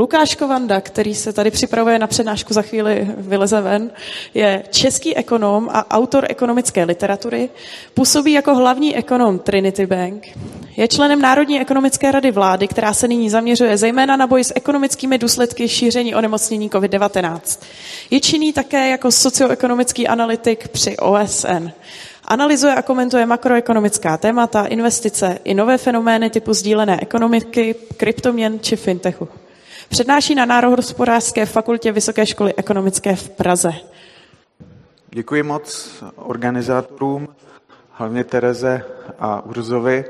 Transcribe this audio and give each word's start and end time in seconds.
Lukáš 0.00 0.34
Kovanda, 0.34 0.80
který 0.80 1.14
se 1.14 1.32
tady 1.32 1.50
připravuje 1.50 1.98
na 1.98 2.06
přednášku, 2.06 2.54
za 2.54 2.62
chvíli 2.62 3.08
vyleze 3.16 3.60
ven, 3.60 3.90
je 4.34 4.62
český 4.70 5.16
ekonom 5.16 5.68
a 5.72 5.90
autor 5.90 6.26
ekonomické 6.28 6.84
literatury, 6.84 7.50
působí 7.94 8.32
jako 8.32 8.54
hlavní 8.54 8.96
ekonom 8.96 9.38
Trinity 9.38 9.86
Bank, 9.86 10.26
je 10.76 10.88
členem 10.88 11.22
Národní 11.22 11.60
ekonomické 11.60 12.12
rady 12.12 12.30
vlády, 12.30 12.68
která 12.68 12.94
se 12.94 13.08
nyní 13.08 13.30
zaměřuje 13.30 13.76
zejména 13.76 14.16
na 14.16 14.26
boj 14.26 14.44
s 14.44 14.52
ekonomickými 14.56 15.18
důsledky 15.18 15.68
šíření 15.68 16.14
onemocnění 16.14 16.70
COVID-19. 16.70 17.62
Je 18.10 18.20
činný 18.20 18.52
také 18.52 18.88
jako 18.88 19.10
socioekonomický 19.10 20.08
analytik 20.08 20.68
při 20.68 20.96
OSN. 20.96 21.70
Analyzuje 22.24 22.74
a 22.74 22.82
komentuje 22.82 23.26
makroekonomická 23.26 24.16
témata, 24.16 24.64
investice 24.64 25.38
i 25.44 25.54
nové 25.54 25.78
fenomény 25.78 26.30
typu 26.30 26.52
sdílené 26.52 26.98
ekonomiky, 27.02 27.74
kryptoměn 27.96 28.60
či 28.60 28.76
fintechu. 28.76 29.28
Přednáší 29.90 30.34
na 30.34 30.44
Národospodářské 30.44 31.46
fakultě 31.46 31.92
Vysoké 31.92 32.26
školy 32.26 32.54
ekonomické 32.54 33.16
v 33.16 33.30
Praze. 33.30 33.72
Děkuji 35.08 35.42
moc 35.42 35.90
organizátorům, 36.16 37.28
hlavně 37.92 38.24
Tereze 38.24 38.84
a 39.18 39.44
Urzovi, 39.44 40.04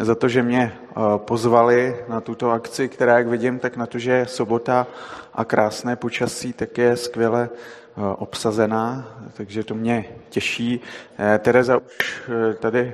za 0.00 0.14
to, 0.14 0.28
že 0.28 0.42
mě 0.42 0.72
eh, 0.72 1.00
pozvali 1.16 1.96
na 2.08 2.20
tuto 2.20 2.50
akci, 2.50 2.88
která, 2.88 3.18
jak 3.18 3.26
vidím, 3.26 3.58
tak 3.58 3.76
na 3.76 3.86
to, 3.86 3.98
že 3.98 4.12
je 4.12 4.26
sobota 4.26 4.86
a 5.34 5.44
krásné 5.44 5.96
počasí, 5.96 6.52
tak 6.52 6.78
je 6.78 6.96
skvěle 6.96 7.48
eh, 7.52 8.00
obsazená, 8.18 9.08
takže 9.34 9.64
to 9.64 9.74
mě 9.74 10.04
těší. 10.28 10.80
Eh, 11.18 11.38
Tereza 11.38 11.76
už 11.76 12.22
tady 12.58 12.92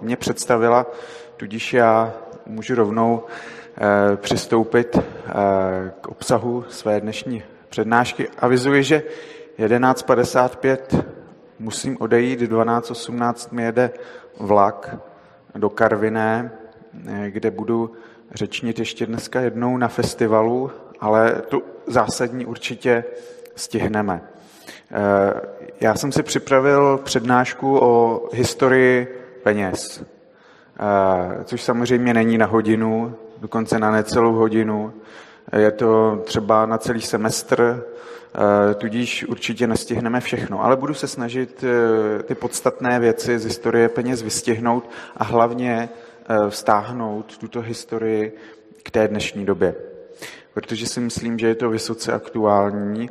mě 0.00 0.16
představila, 0.16 0.86
tudíž 1.36 1.72
já 1.72 2.12
můžu 2.46 2.74
rovnou 2.74 3.22
přistoupit 4.16 4.96
eh, 4.96 5.02
k 6.00 6.08
obsahu 6.08 6.64
své 6.68 7.00
dnešní 7.00 7.42
přednášky. 7.68 8.28
Avizuji, 8.38 8.82
že 8.82 9.02
11.55 9.58 11.04
musím 11.58 11.96
odejít, 12.00 12.40
12.18 12.40 13.52
mi 13.52 13.62
jede 13.62 13.90
vlak 14.38 14.96
do 15.54 15.70
Karviné, 15.70 16.50
eh, 17.08 17.30
kde 17.30 17.50
budu 17.50 17.92
řečnit 18.34 18.78
ještě 18.78 19.06
dneska 19.06 19.40
jednou 19.40 19.76
na 19.76 19.88
festivalu, 19.88 20.70
ale 21.00 21.42
tu 21.48 21.62
zásadní 21.86 22.46
určitě 22.46 23.04
stihneme. 23.56 24.20
Já 25.80 25.94
jsem 25.94 26.12
si 26.12 26.22
připravil 26.22 27.00
přednášku 27.04 27.78
o 27.78 28.22
historii 28.32 29.22
peněz, 29.42 30.04
což 31.44 31.62
samozřejmě 31.62 32.14
není 32.14 32.38
na 32.38 32.46
hodinu, 32.46 33.16
dokonce 33.44 33.78
na 33.78 33.90
necelou 33.90 34.32
hodinu. 34.32 34.92
Je 35.56 35.70
to 35.70 36.22
třeba 36.24 36.66
na 36.66 36.78
celý 36.78 37.00
semestr, 37.00 37.84
eh, 38.70 38.74
tudíž 38.74 39.24
určitě 39.24 39.66
nestihneme 39.66 40.20
všechno. 40.20 40.64
Ale 40.64 40.76
budu 40.76 40.94
se 40.94 41.08
snažit 41.08 41.64
eh, 41.64 42.22
ty 42.22 42.34
podstatné 42.34 43.00
věci 43.00 43.38
z 43.38 43.44
historie 43.44 43.88
peněz 43.88 44.22
vystihnout 44.22 44.90
a 45.16 45.24
hlavně 45.24 45.88
eh, 45.88 46.50
vztáhnout 46.50 47.38
tuto 47.38 47.60
historii 47.60 48.36
k 48.82 48.90
té 48.90 49.08
dnešní 49.08 49.44
době. 49.44 49.74
Protože 50.54 50.86
si 50.86 51.00
myslím, 51.00 51.38
že 51.38 51.46
je 51.46 51.54
to 51.54 51.70
vysoce 51.70 52.12
aktuální 52.12 53.10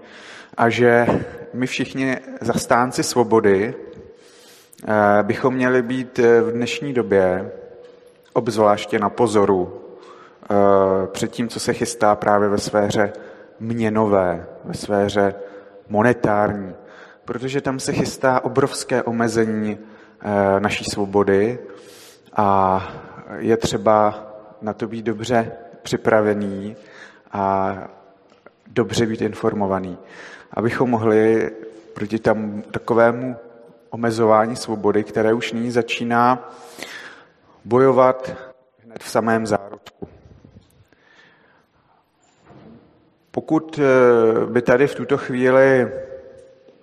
a 0.58 0.70
že 0.70 1.06
my 1.54 1.68
všichni 1.68 2.18
zastánci 2.42 3.04
svobody 3.04 3.74
bychom 5.22 5.54
měli 5.54 5.82
být 5.82 6.18
v 6.18 6.52
dnešní 6.52 6.94
době 6.94 7.52
obzvláště 8.34 9.00
na 9.00 9.10
pozoru 9.10 9.83
před 11.12 11.32
tím, 11.32 11.48
co 11.48 11.60
se 11.60 11.74
chystá 11.74 12.16
právě 12.16 12.50
ve 12.50 12.58
sféře 12.58 13.14
měnové, 13.60 14.46
ve 14.64 14.74
sféře 14.74 15.36
monetární, 15.90 16.76
protože 17.26 17.62
tam 17.62 17.80
se 17.80 17.94
chystá 17.94 18.44
obrovské 18.44 19.04
omezení 19.04 19.78
eh, 19.78 20.60
naší 20.60 20.86
svobody 20.86 21.60
a 22.36 22.82
je 23.38 23.58
třeba 23.58 24.28
na 24.62 24.74
to 24.74 24.88
být 24.88 25.06
dobře 25.06 25.52
připravený 25.82 26.76
a 27.32 27.76
dobře 28.68 29.06
být 29.06 29.22
informovaný, 29.22 29.98
abychom 30.52 30.90
mohli 30.90 31.52
proti 31.94 32.20
tam 32.20 32.62
takovému 32.62 33.36
omezování 33.90 34.56
svobody, 34.56 35.04
které 35.04 35.34
už 35.34 35.54
nyní 35.54 35.72
začíná 35.72 36.52
bojovat 37.66 38.36
hned 38.86 39.04
v 39.04 39.10
samém 39.10 39.48
zárodku. 39.48 40.08
Pokud 43.36 43.80
eh, 43.80 44.46
by 44.46 44.62
tady 44.62 44.88
v 44.88 44.96
tuto 44.96 45.18
chvíli 45.18 45.92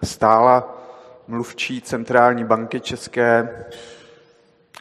stála 0.03 0.83
mluvčí 1.29 1.83
centrální 1.83 2.45
banky 2.45 2.81
české, 2.81 3.65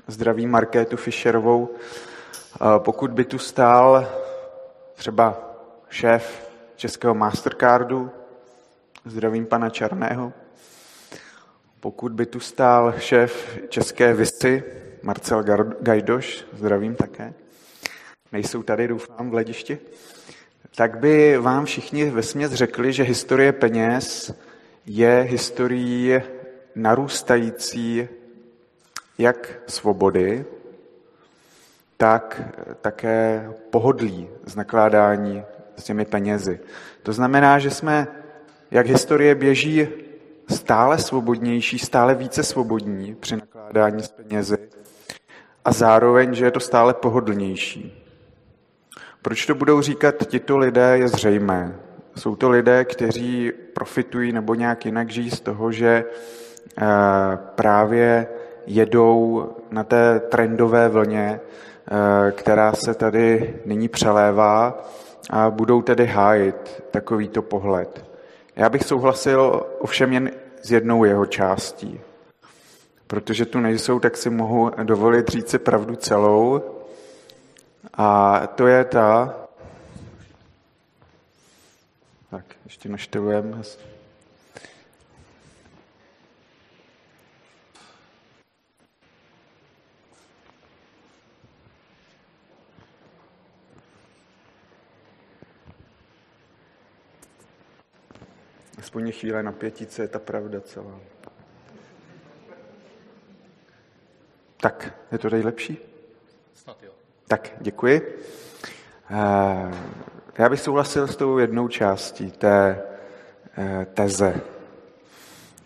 zdravím 0.07 0.51
Markétu 0.51 0.97
Fischerovou, 0.97 1.69
eh, 1.75 2.65
pokud 2.77 3.11
by 3.11 3.25
tu 3.25 3.37
stál 3.37 4.07
třeba 4.93 5.37
šéf 5.89 6.51
českého 6.75 7.15
Mastercardu, 7.15 8.11
zdravím 9.05 9.45
pana 9.45 9.69
Čarného, 9.69 10.33
pokud 11.79 12.11
by 12.11 12.25
tu 12.25 12.39
stál 12.39 12.93
šéf 12.97 13.59
české 13.69 14.13
Visy, 14.13 14.63
Marcel 15.01 15.43
Gajdoš, 15.79 16.45
zdravím 16.53 16.95
také, 16.95 17.33
nejsou 18.31 18.63
tady, 18.63 18.87
doufám, 18.87 19.29
v 19.29 19.31
hledišti, 19.31 19.79
tak 20.75 20.99
by 20.99 21.37
vám 21.37 21.65
všichni 21.65 22.09
vesměs 22.09 22.53
řekli, 22.53 22.93
že 22.93 23.03
historie 23.03 23.51
peněz 23.51 24.33
je 24.85 25.27
historií 25.29 26.13
narůstající 26.75 28.07
jak 29.17 29.59
svobody, 29.67 30.45
tak 31.97 32.41
také 32.81 33.49
pohodlí 33.69 34.29
z 34.45 34.55
nakládání 34.55 35.43
s 35.77 35.83
těmi 35.83 36.05
penězi. 36.05 36.59
To 37.03 37.13
znamená, 37.13 37.59
že 37.59 37.71
jsme, 37.71 38.07
jak 38.71 38.87
historie 38.87 39.35
běží, 39.35 39.87
stále 40.49 40.97
svobodnější, 40.97 41.79
stále 41.79 42.15
více 42.15 42.43
svobodní 42.43 43.15
při 43.15 43.35
nakládání 43.35 44.03
s 44.03 44.07
penězi 44.07 44.57
a 45.65 45.73
zároveň, 45.73 46.33
že 46.33 46.45
je 46.45 46.51
to 46.51 46.59
stále 46.59 46.93
pohodlnější. 46.93 47.98
Proč 49.21 49.45
to 49.45 49.55
budou 49.55 49.81
říkat 49.81 50.15
tito 50.27 50.57
lidé, 50.57 50.97
je 50.97 51.07
zřejmé. 51.07 51.75
Jsou 52.15 52.35
to 52.35 52.49
lidé, 52.49 52.85
kteří 52.85 53.51
profitují 53.73 54.31
nebo 54.31 54.55
nějak 54.55 54.85
jinak 54.85 55.09
žijí 55.09 55.31
z 55.31 55.39
toho, 55.39 55.71
že 55.71 56.05
eh, 56.77 56.85
právě 57.55 58.27
jedou 58.65 59.49
na 59.71 59.83
té 59.83 60.19
trendové 60.19 60.89
vlně, 60.89 61.39
eh, 61.39 62.31
která 62.31 62.73
se 62.73 62.93
tady 62.93 63.55
nyní 63.65 63.87
přelévá 63.87 64.87
a 65.29 65.49
budou 65.49 65.81
tedy 65.81 66.05
hájit 66.05 66.83
takovýto 66.91 67.41
pohled. 67.41 68.05
Já 68.55 68.69
bych 68.69 68.83
souhlasil 68.83 69.65
ovšem 69.79 70.13
jen 70.13 70.31
s 70.61 70.71
jednou 70.71 71.03
jeho 71.03 71.25
částí. 71.25 72.01
Protože 73.07 73.45
tu 73.45 73.59
nejsou, 73.59 73.99
tak 73.99 74.17
si 74.17 74.29
mohu 74.29 74.71
dovolit 74.83 75.29
říct 75.29 75.49
si 75.49 75.59
pravdu 75.59 75.95
celou, 75.95 76.61
a 77.99 78.47
to 78.47 78.67
je 78.67 78.85
ta, 78.85 79.35
tak 82.31 82.45
ještě 82.65 82.89
naštevujeme. 82.89 83.57
Aspoň 98.77 99.07
je 99.07 99.11
chvíle 99.11 99.43
napětí, 99.43 99.87
co 99.87 100.01
je 100.01 100.07
ta 100.07 100.19
pravda 100.19 100.61
celá. 100.61 100.99
Tak, 104.61 104.93
je 105.11 105.17
to 105.17 105.29
tady 105.29 105.43
lepší? 105.43 105.77
Snad 106.53 106.83
jo. 106.83 106.98
Tak, 107.29 107.51
děkuji. 107.61 108.19
Eh, 109.11 109.71
já 110.37 110.49
bych 110.49 110.59
souhlasil 110.59 111.07
s 111.07 111.15
tou 111.15 111.37
jednou 111.37 111.67
částí 111.67 112.31
té 112.31 112.81
eh, 113.57 113.87
teze. 113.93 114.41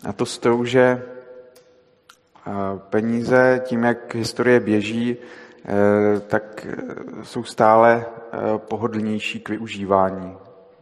A 0.08 0.12
to 0.12 0.26
s 0.26 0.38
tou, 0.38 0.64
že 0.64 0.80
eh, 0.80 2.50
peníze 2.90 3.62
tím, 3.64 3.84
jak 3.84 4.14
historie 4.14 4.60
běží, 4.60 5.16
tak 6.26 6.66
jsou 7.22 7.44
stále 7.44 8.06
pohodlnější 8.56 9.40
k 9.40 9.48
využívání. 9.48 10.36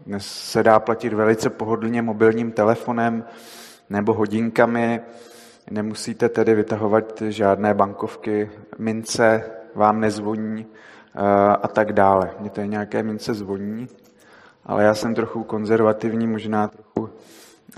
Dnes 0.07 0.27
se 0.27 0.63
dá 0.63 0.81
platit 0.81 1.13
velice 1.13 1.51
pohodlně 1.51 2.03
mobilním 2.03 2.53
telefonem 2.53 3.25
nebo 3.91 4.13
hodinkami. 4.13 5.01
Nemusíte 5.71 6.29
tedy 6.29 6.55
vytahovat 6.55 7.23
žádné 7.29 7.75
bankovky, 7.75 8.51
mince, 8.79 9.62
vám 9.75 10.01
nezvoní 10.01 10.67
eh, 10.67 11.57
a 11.63 11.69
tak 11.69 11.93
dále. 11.93 12.31
Mně 12.41 12.51
to 12.51 12.61
je 12.61 12.67
nějaké 12.67 13.03
mince 13.03 13.35
zvoní, 13.35 13.89
ale 14.67 14.85
já 14.85 14.95
jsem 14.95 15.15
trochu 15.15 15.45
konzervativní, 15.45 16.27
možná 16.27 16.69
trochu 16.69 17.01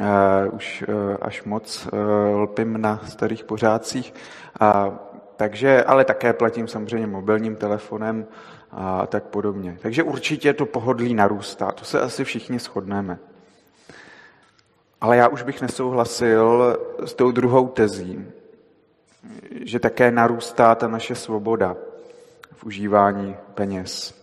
uh, 0.01 0.55
už 0.55 0.85
uh, 0.89 1.17
až 1.23 1.45
moc 1.45 1.89
uh, 1.93 2.41
lpím 2.41 2.81
na 2.81 3.01
starých 3.09 3.45
pořádcích. 3.45 4.15
A, 4.61 4.99
takže, 5.37 5.85
ale 5.85 6.05
také 6.05 6.33
platím 6.33 6.69
samozřejmě 6.69 7.07
mobilním 7.07 7.57
telefonem 7.57 8.27
a 8.71 9.07
tak 9.07 9.25
podobně. 9.25 9.79
Takže 9.83 10.03
určitě 10.03 10.53
to 10.53 10.67
pohodlí 10.67 11.15
narůstá, 11.15 11.73
to 11.73 11.85
se 11.85 12.01
asi 12.01 12.25
všichni 12.25 12.59
shodneme. 12.59 13.19
Ale 15.01 15.17
já 15.17 15.29
už 15.29 15.43
bych 15.43 15.63
nesouhlasil 15.63 16.79
s 17.05 17.15
tou 17.15 17.31
druhou 17.31 17.69
tezí, 17.69 18.27
že 19.65 19.79
také 19.79 20.11
narůstá 20.11 20.75
ta 20.75 20.89
naše 20.89 21.15
svoboda 21.15 21.77
užívání 22.65 23.37
peněz. 23.55 24.15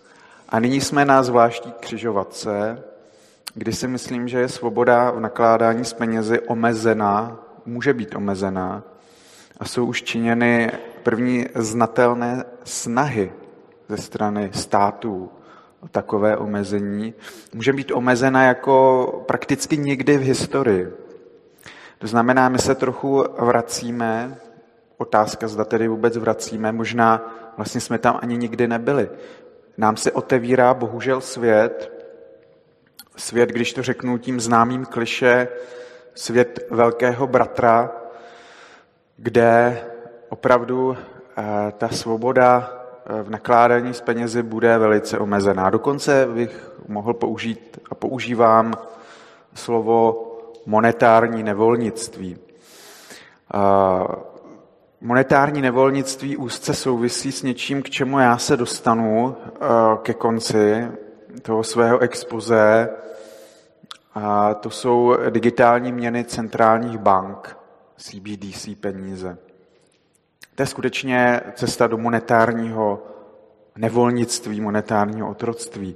A 0.50 0.60
nyní 0.60 0.82
jsme 0.82 1.06
na 1.06 1.24
zvláštní 1.24 1.72
křižovatce, 1.80 2.84
kdy 3.54 3.74
si 3.74 3.88
myslím, 3.88 4.28
že 4.28 4.40
je 4.40 4.50
svoboda 4.50 5.12
v 5.12 5.20
nakládání 5.20 5.86
s 5.86 5.94
penězi 5.94 6.40
omezená, 6.40 7.40
může 7.66 7.94
být 7.94 8.16
omezená 8.16 8.84
a 9.60 9.66
jsou 9.66 9.86
už 9.86 10.04
činěny 10.04 10.72
první 11.04 11.46
znatelné 11.56 12.44
snahy 12.64 13.32
ze 13.90 13.98
strany 13.98 14.50
států 14.54 15.30
o 15.82 15.88
takové 15.88 16.38
omezení. 16.38 17.14
Může 17.54 17.74
být 17.74 17.92
omezena 17.92 18.44
jako 18.44 19.06
prakticky 19.28 19.78
nikdy 19.78 20.18
v 20.18 20.22
historii. 20.22 20.88
To 21.98 22.08
znamená, 22.08 22.50
my 22.50 22.60
se 22.60 22.76
trochu 22.76 23.26
vracíme, 23.40 24.38
otázka, 24.98 25.48
zda 25.48 25.66
tedy 25.66 25.88
vůbec 25.88 26.18
vracíme, 26.18 26.72
možná 26.72 27.34
vlastně 27.58 27.82
jsme 27.82 27.98
tam 27.98 28.20
ani 28.22 28.38
nikdy 28.38 28.68
nebyli. 28.68 29.10
Nám 29.78 29.98
se 29.98 30.12
otevírá 30.12 30.74
bohužel 30.74 31.22
svět, 31.22 31.92
svět, 33.16 33.50
když 33.50 33.74
to 33.74 33.84
řeknu 33.84 34.18
tím 34.18 34.40
známým 34.40 34.86
kliše, 34.86 35.48
svět 36.16 36.60
velkého 36.70 37.28
bratra, 37.28 37.92
kde 39.18 39.82
opravdu 40.30 40.98
eh, 40.98 41.44
ta 41.78 41.90
svoboda 41.90 42.72
eh, 43.20 43.24
v 43.24 43.30
nakládání 43.30 43.94
s 43.94 44.02
penězi 44.02 44.44
bude 44.44 44.78
velice 44.78 45.20
omezená. 45.20 45.70
Dokonce 45.70 46.28
bych 46.34 46.72
mohl 46.88 47.14
použít 47.14 47.80
a 47.90 47.96
používám 47.96 48.74
slovo 49.54 50.28
monetární 50.66 51.44
nevolnictví. 51.44 52.38
Monetární 55.04 55.62
nevolnictví 55.62 56.38
úzce 56.38 56.74
souvisí 56.74 57.32
s 57.32 57.44
něčím, 57.44 57.84
k 57.84 57.90
čemu 57.90 58.20
já 58.20 58.38
se 58.38 58.58
dostanu 58.58 59.38
ke 60.02 60.14
konci 60.14 60.88
toho 61.42 61.64
svého 61.64 62.00
expoze. 62.00 62.90
A 64.14 64.54
to 64.54 64.70
jsou 64.70 65.18
digitální 65.30 65.92
měny 65.92 66.24
centrálních 66.24 66.98
bank, 66.98 67.58
CBDC 67.98 68.70
peníze. 68.80 69.38
To 70.56 70.64
je 70.64 70.68
skutečně 70.68 71.42
cesta 71.56 71.88
do 71.88 71.98
monetárního 71.98 73.04
nevolnictví, 73.76 74.62
monetárního 74.62 75.30
otroctví. 75.30 75.96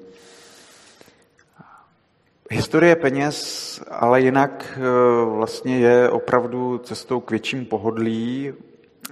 Historie 2.51 2.95
peněz 2.95 3.81
ale 3.91 4.21
jinak 4.21 4.77
e, 4.77 5.25
vlastně 5.25 5.79
je 5.79 6.09
opravdu 6.09 6.77
cestou 6.77 7.19
k 7.19 7.31
větším 7.31 7.65
pohodlí 7.65 8.53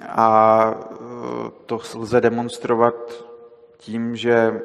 a 0.01 0.73
e, 0.73 1.51
to 1.65 1.79
lze 1.95 2.21
demonstrovat 2.21 2.95
tím, 3.77 4.15
že 4.15 4.61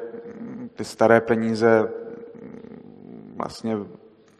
ty 0.75 0.85
staré 0.85 1.21
peníze 1.21 1.89
vlastně, 3.35 3.77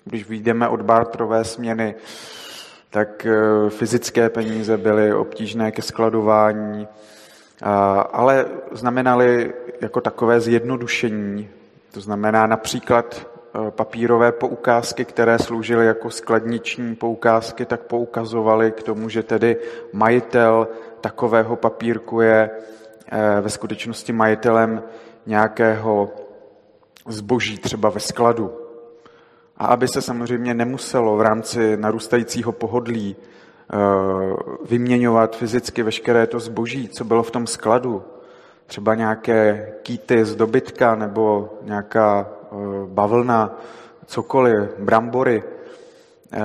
když 0.05 0.29
vyjdeme 0.29 0.67
od 0.67 0.81
bartrové 0.81 1.43
směny, 1.43 1.95
tak 2.89 3.25
eh, 3.25 3.69
fyzické 3.69 4.29
peníze 4.29 4.77
byly 4.77 5.13
obtížné 5.13 5.71
ke 5.71 5.81
skladování, 5.81 6.87
ale 8.11 8.45
znamenaly 8.71 9.53
jako 9.81 10.01
takové 10.01 10.41
zjednodušení. 10.41 11.49
To 11.91 12.01
znamená 12.01 12.47
například 12.47 13.15
eh, 13.25 13.28
papírové 13.69 14.31
poukázky, 14.31 15.05
které 15.05 15.39
sloužily 15.39 15.85
jako 15.85 16.09
skladniční 16.09 16.95
poukázky, 16.95 17.65
tak 17.65 17.81
poukazovaly 17.81 18.71
k 18.71 18.83
tomu, 18.83 19.09
že 19.09 19.23
tedy 19.23 19.57
majitel 19.93 20.67
takového 21.01 21.55
papírku 21.55 22.21
je 22.21 22.49
eh, 23.11 23.41
ve 23.41 23.49
skutečnosti 23.49 24.13
majitelem 24.13 24.83
nějakého 25.25 26.09
zboží 27.07 27.57
třeba 27.57 27.89
ve 27.89 27.99
skladu. 27.99 28.51
A 29.57 29.65
aby 29.65 29.87
se 29.87 30.01
samozřejmě 30.01 30.53
nemuselo 30.53 31.17
v 31.17 31.21
rámci 31.21 31.77
narůstajícího 31.77 32.51
pohodlí 32.51 33.15
eh, 33.15 33.75
vyměňovat 34.65 35.35
fyzicky 35.35 35.83
veškeré 35.83 36.27
to 36.27 36.39
zboží, 36.39 36.87
co 36.89 37.03
bylo 37.03 37.23
v 37.23 37.31
tom 37.31 37.47
skladu, 37.47 38.03
třeba 38.65 38.95
nějaké 38.95 39.71
kýty 39.83 40.25
z 40.25 40.35
dobytka 40.35 40.95
nebo 40.95 41.53
nějaká 41.61 42.29
eh, 42.29 42.38
bavlna, 42.87 43.59
cokoliv, 44.05 44.69
brambory, 44.79 45.43
eh, 46.33 46.39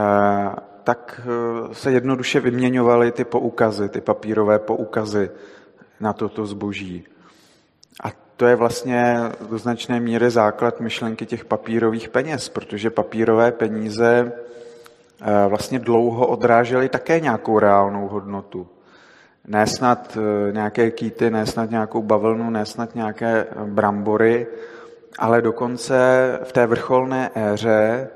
tak 0.85 1.21
se 1.73 1.93
jednoduše 1.93 2.41
vyměňovaly 2.41 3.13
ty 3.13 3.25
poukazy, 3.25 3.89
ty 3.89 4.01
papírové 4.01 4.59
poukazy 4.59 5.31
na 6.01 6.13
toto 6.13 6.47
zboží. 6.47 7.05
A 8.05 8.09
to 8.37 8.47
je 8.47 8.57
vlastně 8.57 9.17
do 9.51 9.59
značné 9.59 10.01
míry 10.01 10.31
základ 10.31 10.81
myšlenky 10.81 11.27
těch 11.27 11.45
papírových 11.45 12.09
peněz, 12.09 12.49
protože 12.49 12.91
papírové 12.91 13.53
peníze 13.53 14.33
eh, 14.33 15.49
vlastně 15.49 15.79
dlouho 15.79 16.27
odrážely 16.27 16.89
také 16.89 17.21
nějakou 17.21 17.59
reálnou 17.59 18.09
hodnotu. 18.09 18.67
Ne 19.47 19.67
snad 19.67 20.19
eh, 20.21 20.53
nějaké 20.53 20.91
kýty, 20.91 21.31
ne 21.31 21.47
snad 21.47 21.71
nějakou 21.71 22.03
bavlnu, 22.03 22.51
ne 22.51 22.67
snad 22.67 22.95
nějaké 22.95 23.47
brambory, 23.65 24.47
ale 25.19 25.43
dokonce 25.43 25.99
v 26.45 26.53
té 26.53 26.67
vrcholné 26.67 27.31
éře 27.35 28.09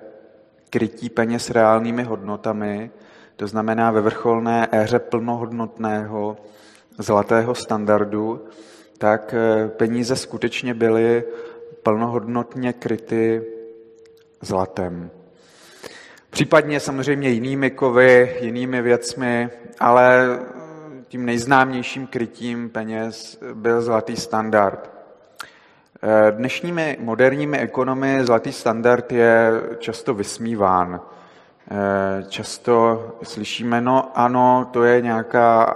krytí 0.71 1.11
peněz 1.11 1.51
reálnými 1.51 2.03
hodnotami, 2.03 2.91
to 3.37 3.47
znamená 3.47 3.91
ve 3.91 4.01
vrcholné 4.01 4.69
éře 4.73 4.99
plnohodnotného 4.99 6.37
zlatého 6.99 7.55
standardu, 7.55 8.45
tak 8.99 9.35
eh, 9.35 9.69
peníze 9.69 10.17
skutečně 10.17 10.75
byly 10.75 11.25
plnohodnotně 11.83 12.73
kryty 12.73 13.45
zlatem. 14.41 15.11
Případně 16.31 16.81
samozřejmě 16.81 17.29
jinými 17.29 17.71
kovy, 17.71 18.37
jinými 18.41 18.83
věcmi, 18.83 19.51
ale 19.81 20.39
tím 21.09 21.27
nejznámějším 21.27 22.07
krytím 22.07 22.71
peněz 22.71 23.39
byl 23.55 23.83
zlatý 23.83 24.17
standard. 24.17 24.98
Eh, 26.03 26.33
dnešními 26.33 26.97
moderními 27.01 27.59
ekonomy 27.59 28.25
zlatý 28.25 28.53
standard 28.53 29.13
je 29.13 29.51
často 29.79 30.15
vysmíván. 30.15 31.01
Eh, 31.01 32.25
často 32.29 33.05
slyšíme, 33.23 33.81
no 33.81 34.19
ano, 34.19 34.71
to 34.73 34.85
je 34.85 35.01
nějaká 35.01 35.75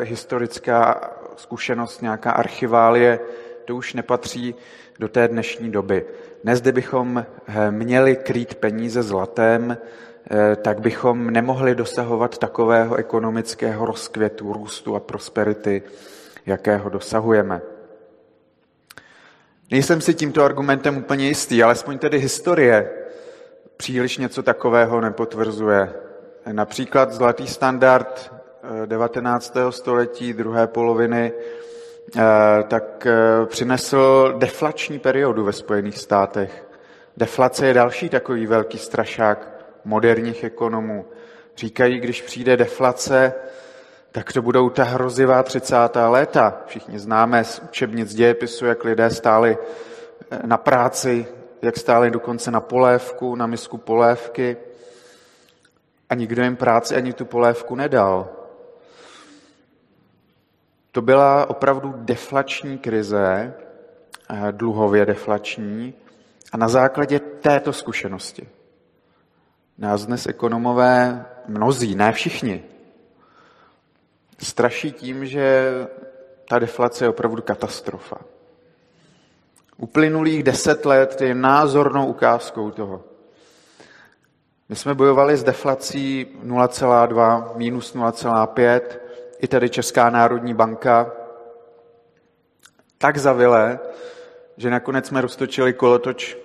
historická 0.00 1.10
zkušenost, 1.36 2.02
nějaká 2.02 2.30
archiválie, 2.30 3.20
to 3.64 3.76
už 3.76 3.94
nepatří 3.94 4.54
do 4.98 5.08
té 5.08 5.28
dnešní 5.28 5.70
doby. 5.70 6.04
Dnes, 6.44 6.60
kdybychom 6.60 7.18
eh, 7.46 7.70
měli 7.70 8.16
krýt 8.16 8.54
peníze 8.54 9.02
zlatem, 9.02 9.78
tak 10.62 10.80
bychom 10.80 11.30
nemohli 11.30 11.74
dosahovat 11.74 12.38
takového 12.38 12.96
ekonomického 12.96 13.86
rozkvětu, 13.86 14.52
růstu 14.52 14.96
a 14.96 15.00
prosperity, 15.00 15.82
jakého 16.46 16.90
dosahujeme. 16.90 17.60
Nejsem 19.70 20.00
si 20.00 20.14
tímto 20.14 20.44
argumentem 20.44 20.96
úplně 20.96 21.26
jistý, 21.26 21.62
alespoň 21.62 21.98
tedy 21.98 22.18
historie 22.18 22.90
příliš 23.76 24.18
něco 24.18 24.42
takového 24.42 25.00
nepotvrzuje. 25.00 25.92
Například 26.52 27.12
zlatý 27.12 27.46
standard 27.46 28.32
19. 28.86 29.54
století, 29.70 30.32
druhé 30.32 30.66
poloviny, 30.66 31.32
eh, 31.32 32.22
tak 32.68 33.06
eh, 33.06 33.46
přinesl 33.46 34.34
deflační 34.38 34.98
periodu 34.98 35.44
ve 35.44 35.52
Spojených 35.52 35.98
státech. 35.98 36.64
Deflace 37.16 37.66
je 37.66 37.74
další 37.74 38.08
takový 38.08 38.46
velký 38.46 38.78
strašák 38.78 39.48
moderních 39.84 40.44
ekonomů. 40.44 41.04
Říkají, 41.56 42.00
když 42.00 42.22
přijde 42.22 42.56
deflace, 42.56 43.32
tak 44.12 44.32
to 44.32 44.42
budou 44.42 44.70
ta 44.70 44.84
hrozivá 44.84 45.42
30. 45.42 45.76
léta. 46.08 46.62
Všichni 46.66 46.98
známe 46.98 47.44
z 47.44 47.58
učebnic 47.58 48.14
dějepisu, 48.14 48.66
jak 48.66 48.84
lidé 48.84 49.10
stáli 49.10 49.58
eh, 50.30 50.46
na 50.46 50.56
práci, 50.56 51.26
jak 51.62 51.76
stáli 51.76 52.10
dokonce 52.10 52.50
na 52.50 52.60
polévku, 52.60 53.34
na 53.34 53.46
misku 53.46 53.78
polévky 53.78 54.56
a 56.08 56.14
nikdo 56.14 56.42
jim 56.42 56.56
práci 56.56 56.96
ani 56.96 57.12
tu 57.12 57.24
polévku 57.24 57.74
nedal. 57.74 58.28
To 60.92 61.02
byla 61.02 61.50
opravdu 61.50 61.94
deflační 61.96 62.78
krize, 62.78 63.54
eh, 64.30 64.52
dluhově 64.52 65.06
deflační, 65.06 65.94
A 66.52 66.56
na 66.56 66.68
základě 66.68 67.18
této 67.18 67.72
zkušenosti 67.72 68.48
nás 69.78 70.06
dnes 70.06 70.26
ekonomové, 70.26 71.26
mnozí, 71.48 71.94
ne 71.94 72.12
všichni, 72.12 72.64
straší 74.42 74.92
tím, 74.92 75.26
že 75.26 75.72
ta 76.48 76.58
deflace 76.58 77.04
je 77.04 77.08
opravdu 77.08 77.42
katastrofa. 77.42 78.16
Uplynulých 79.76 80.42
deset 80.42 80.86
let 80.86 81.20
je 81.20 81.34
názornou 81.34 82.06
ukázkou 82.06 82.70
toho. 82.70 83.04
My 84.68 84.76
jsme 84.76 84.94
bojovali 84.94 85.36
s 85.36 85.44
deflací 85.44 86.26
0,2, 86.44 87.56
minus 87.56 87.94
0,5, 87.94 88.80
i 89.38 89.48
tady 89.48 89.70
Česká 89.70 90.10
národní 90.10 90.54
banka 90.54 91.12
tak 92.98 93.18
zavile, 93.18 93.78
že 94.56 94.70
nakonec 94.70 95.06
jsme 95.06 95.20
roztočili 95.20 95.72
kolotoč 95.72 96.36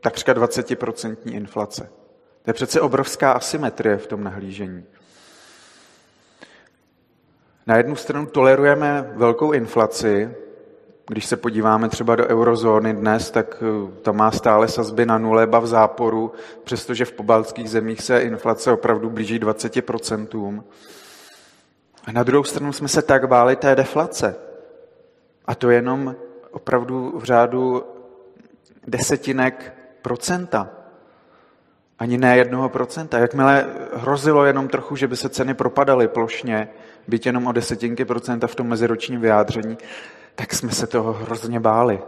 takřka 0.00 0.34
20% 0.34 1.16
inflace. 1.30 1.90
To 2.42 2.50
je 2.50 2.54
přece 2.54 2.80
obrovská 2.80 3.32
asymetrie 3.32 3.96
v 3.96 4.06
tom 4.06 4.24
nahlížení. 4.24 4.84
Na 7.66 7.76
jednu 7.76 7.96
stranu 7.96 8.26
tolerujeme 8.26 9.12
velkou 9.14 9.52
inflaci, 9.52 10.34
když 11.08 11.26
se 11.26 11.36
podíváme 11.36 11.88
třeba 11.88 12.16
do 12.16 12.26
eurozóny 12.26 12.94
dnes, 12.94 13.30
tak 13.30 13.62
eh, 13.62 13.92
ta 14.02 14.12
má 14.12 14.30
stále 14.30 14.68
sazby 14.68 15.06
na 15.06 15.18
nule, 15.18 15.46
ba 15.46 15.58
v 15.58 15.66
záporu, 15.66 16.32
přestože 16.64 17.04
v 17.04 17.12
pobaltských 17.12 17.70
zemích 17.70 18.02
se 18.02 18.20
inflace 18.20 18.72
opravdu 18.72 19.10
blíží 19.10 19.40
20%. 19.40 20.62
A 22.04 22.12
na 22.12 22.22
druhou 22.22 22.44
stranu 22.44 22.72
jsme 22.72 22.88
se 22.88 23.02
tak 23.02 23.28
báli 23.28 23.56
té 23.56 23.74
deflace. 23.74 24.36
A 25.46 25.54
to 25.54 25.70
jenom 25.70 26.16
opravdu 26.50 27.18
v 27.18 27.24
řádu 27.24 27.84
desetinek 28.86 29.74
procenta. 30.02 30.70
Ani 31.98 32.18
ne 32.18 32.36
jednoho 32.36 32.68
procenta. 32.68 33.18
Jakmile 33.18 33.66
hrozilo 33.94 34.44
jenom 34.44 34.68
trochu, 34.68 34.96
že 34.96 35.08
by 35.08 35.16
se 35.16 35.28
ceny 35.28 35.54
propadaly 35.54 36.08
plošně, 36.08 36.68
byť 37.08 37.26
jenom 37.26 37.46
o 37.46 37.52
desetinky 37.52 38.04
procenta 38.04 38.46
v 38.46 38.54
tom 38.54 38.68
meziročním 38.68 39.20
vyjádření, 39.20 39.78
tak 40.34 40.54
jsme 40.54 40.72
se 40.72 40.86
toho 40.86 41.12
hrozně 41.12 41.60
báli. 41.60 42.00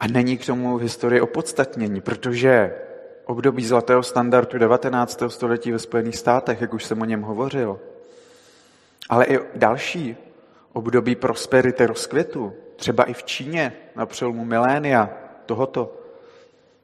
A 0.00 0.06
není 0.06 0.38
k 0.38 0.46
tomu 0.46 0.78
v 0.78 0.82
historii 0.82 1.20
opodstatnění, 1.20 2.00
protože 2.00 2.74
období 3.24 3.66
zlatého 3.66 4.02
standardu 4.02 4.58
19. 4.58 5.22
století 5.28 5.72
ve 5.72 5.78
Spojených 5.78 6.16
státech, 6.16 6.60
jak 6.60 6.74
už 6.74 6.84
jsem 6.84 7.02
o 7.02 7.04
něm 7.04 7.22
hovořil, 7.22 7.80
ale 9.08 9.26
i 9.26 9.38
další 9.54 10.16
období 10.72 11.14
prosperity, 11.14 11.86
rozkvětu, 11.86 12.52
třeba 12.76 13.04
i 13.04 13.12
v 13.12 13.22
Číně 13.22 13.72
na 13.96 14.06
přelomu 14.06 14.44
milénia 14.44 15.10
tohoto, 15.46 16.02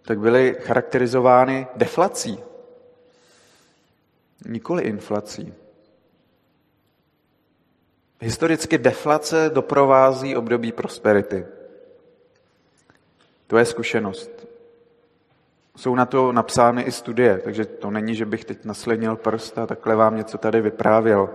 tak 0.02 0.18
byly 0.18 0.56
charakterizovány 0.60 1.66
deflací, 1.76 2.38
nikoli 4.46 4.82
inflací. 4.82 5.54
Historicky 8.22 8.78
deflace 8.78 9.50
doprovází 9.54 10.36
období 10.36 10.72
prosperity. 10.72 11.46
To 13.46 13.58
je 13.58 13.64
zkušenost. 13.64 14.48
Jsou 15.76 15.94
na 15.94 16.06
to 16.06 16.32
napsány 16.32 16.82
i 16.82 16.92
studie, 16.92 17.38
takže 17.38 17.64
to 17.64 17.90
není, 17.90 18.14
že 18.14 18.26
bych 18.26 18.44
teď 18.44 18.64
naslednil 18.64 19.16
prst 19.16 19.58
a 19.58 19.66
takhle 19.66 19.96
vám 19.96 20.16
něco 20.16 20.38
tady 20.38 20.60
vyprávěl. 20.60 21.30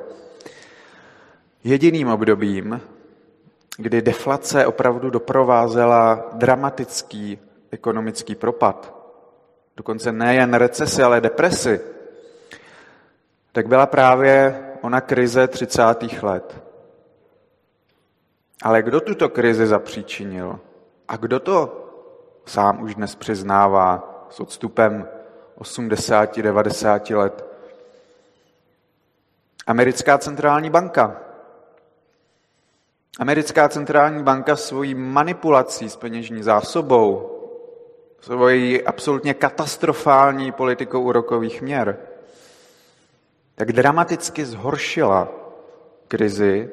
Jediným 1.64 2.08
obdobím, 2.08 2.82
kdy 3.78 4.02
deflace 4.02 4.66
opravdu 4.66 5.10
doprovázela 5.10 6.30
dramatický 6.34 7.40
ekonomický 7.72 8.36
propad, 8.36 8.96
dokonce 9.78 10.12
nejen 10.12 10.54
recesi, 10.54 11.04
ale 11.04 11.22
depresi, 11.22 11.80
tak 13.52 13.68
byla 13.68 13.86
právě 13.86 14.64
ona 14.82 15.02
krize 15.02 15.48
30. 15.48 15.84
let. 16.22 16.67
Ale 18.64 18.84
kdo 18.84 19.02
tuto 19.02 19.30
krizi 19.30 19.68
zapříčinil? 19.68 20.60
A 21.08 21.18
kdo 21.18 21.40
to 21.40 21.84
sám 22.46 22.84
už 22.84 22.96
dnes 22.96 23.16
přiznává 23.16 24.26
s 24.30 24.40
odstupem 24.40 25.08
80-90 25.60 27.18
let? 27.18 27.46
Americká 29.68 30.18
centrální 30.18 30.70
banka. 30.70 31.22
Americká 33.20 33.70
centrální 33.70 34.24
banka 34.24 34.56
svojí 34.56 34.96
manipulací 34.96 35.90
s 35.90 35.96
peněžní 35.96 36.44
zásobou, 36.44 37.34
svojí 38.22 38.84
absolutně 38.84 39.34
katastrofální 39.34 40.52
politikou 40.52 41.02
úrokových 41.02 41.62
měr, 41.62 41.98
tak 43.56 43.72
dramaticky 43.72 44.46
zhoršila 44.46 45.28
krizi, 46.08 46.70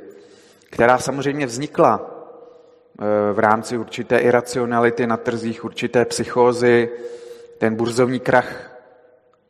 která 0.74 0.98
samozřejmě 0.98 1.46
vznikla 1.46 2.00
eh, 2.02 3.32
v 3.32 3.38
rámci 3.38 3.78
určité 3.78 4.18
iracionality 4.18 5.06
na 5.06 5.16
trzích, 5.16 5.64
určité 5.64 6.04
psychózy. 6.04 6.90
Ten 7.58 7.74
burzovní 7.74 8.20
krach 8.20 8.70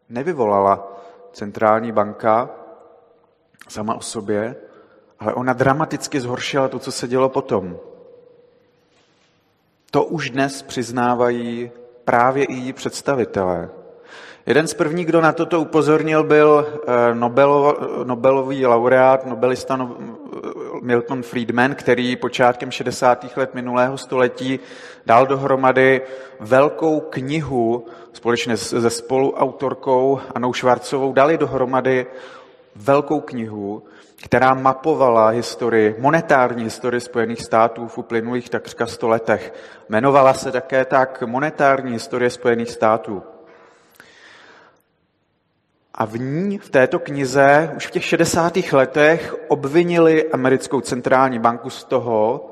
nevyvolala 0.09 1.01
centrální 1.33 1.93
banka 1.93 2.51
sama 3.69 3.95
o 3.95 4.01
sobě, 4.01 4.57
ale 5.21 5.35
ona 5.35 5.53
dramaticky 5.53 6.21
zhoršila 6.21 6.69
to, 6.69 6.79
co 6.79 6.93
se 6.93 7.09
dělo 7.09 7.29
potom. 7.29 7.77
To 9.91 10.05
už 10.05 10.31
dnes 10.31 10.63
přiznávají 10.63 11.71
právě 12.05 12.45
i 12.45 12.53
její 12.55 12.73
představitelé. 12.73 13.71
Jeden 14.47 14.67
z 14.67 14.75
prvních, 14.75 15.07
kdo 15.07 15.21
na 15.21 15.33
toto 15.33 15.61
upozornil, 15.61 16.25
byl 16.25 16.67
eh, 16.69 17.15
Nobelov, 17.15 17.77
Nobelový 18.05 18.67
laureát, 18.67 19.27
nobelista 19.27 19.77
no, 19.77 19.97
Milton 20.85 21.23
Friedman, 21.23 21.75
který 21.75 22.17
počátkem 22.17 22.71
60. 22.71 23.37
let 23.37 23.55
minulého 23.55 23.99
století 23.99 24.61
dal 25.07 25.27
dohromady 25.27 26.03
velkou 26.41 27.01
knihu 27.01 27.87
společně 28.13 28.57
se 28.57 28.91
spoluautorkou 28.91 30.21
Anou 30.35 30.53
Švarcovou, 30.53 31.13
dali 31.13 31.39
dohromady 31.39 32.07
velkou 32.77 33.21
knihu, 33.21 33.83
která 34.25 34.55
mapovala 34.55 35.29
historii, 35.29 35.97
monetární 35.99 36.65
historii 36.65 37.01
Spojených 37.01 37.43
států 37.43 37.89
v 37.89 37.99
uplynulých 37.99 38.51
takřka 38.51 38.87
stoletech. 38.87 39.55
Jmenovala 39.89 40.35
se 40.35 40.53
také 40.53 40.85
tak 40.85 41.23
monetární 41.27 41.93
historie 41.93 42.31
Spojených 42.31 42.71
států. 42.71 43.23
A 45.95 46.05
v 46.05 46.19
ní, 46.19 46.59
v 46.59 46.69
této 46.69 46.99
knize, 46.99 47.71
už 47.77 47.87
v 47.87 47.91
těch 47.91 48.05
60. 48.05 48.57
letech 48.73 49.37
obvinili 49.49 50.31
americkou 50.33 50.81
centrální 50.81 51.39
banku 51.39 51.71
z 51.71 51.85
toho, 51.85 52.51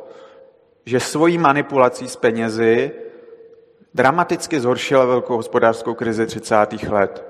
že 0.86 1.00
svojí 1.00 1.38
manipulací 1.38 2.08
s 2.08 2.16
penězi 2.16 2.90
dramaticky 3.94 4.60
zhoršila 4.60 5.04
velkou 5.04 5.36
hospodářskou 5.36 5.94
krizi 5.94 6.26
30. 6.26 6.56
let. 6.88 7.24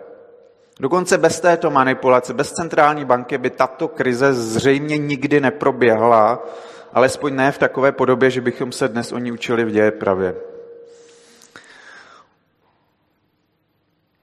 Dokonce 0.81 1.19
bez 1.19 1.40
této 1.40 1.71
manipulace, 1.71 2.35
bez 2.35 2.52
centrální 2.52 3.04
banky 3.04 3.38
by 3.38 3.50
tato 3.50 3.88
krize 3.88 4.33
zřejmě 4.33 4.99
nikdy 4.99 5.40
neproběhla, 5.40 6.47
alespoň 6.92 7.35
ne 7.37 7.52
v 7.52 7.59
takové 7.59 7.92
podobě, 7.92 8.31
že 8.31 8.40
bychom 8.40 8.73
se 8.73 8.88
dnes 8.88 9.12
o 9.12 9.19
ní 9.19 9.33
učili 9.33 9.64
v 9.64 9.71
děje 9.71 9.90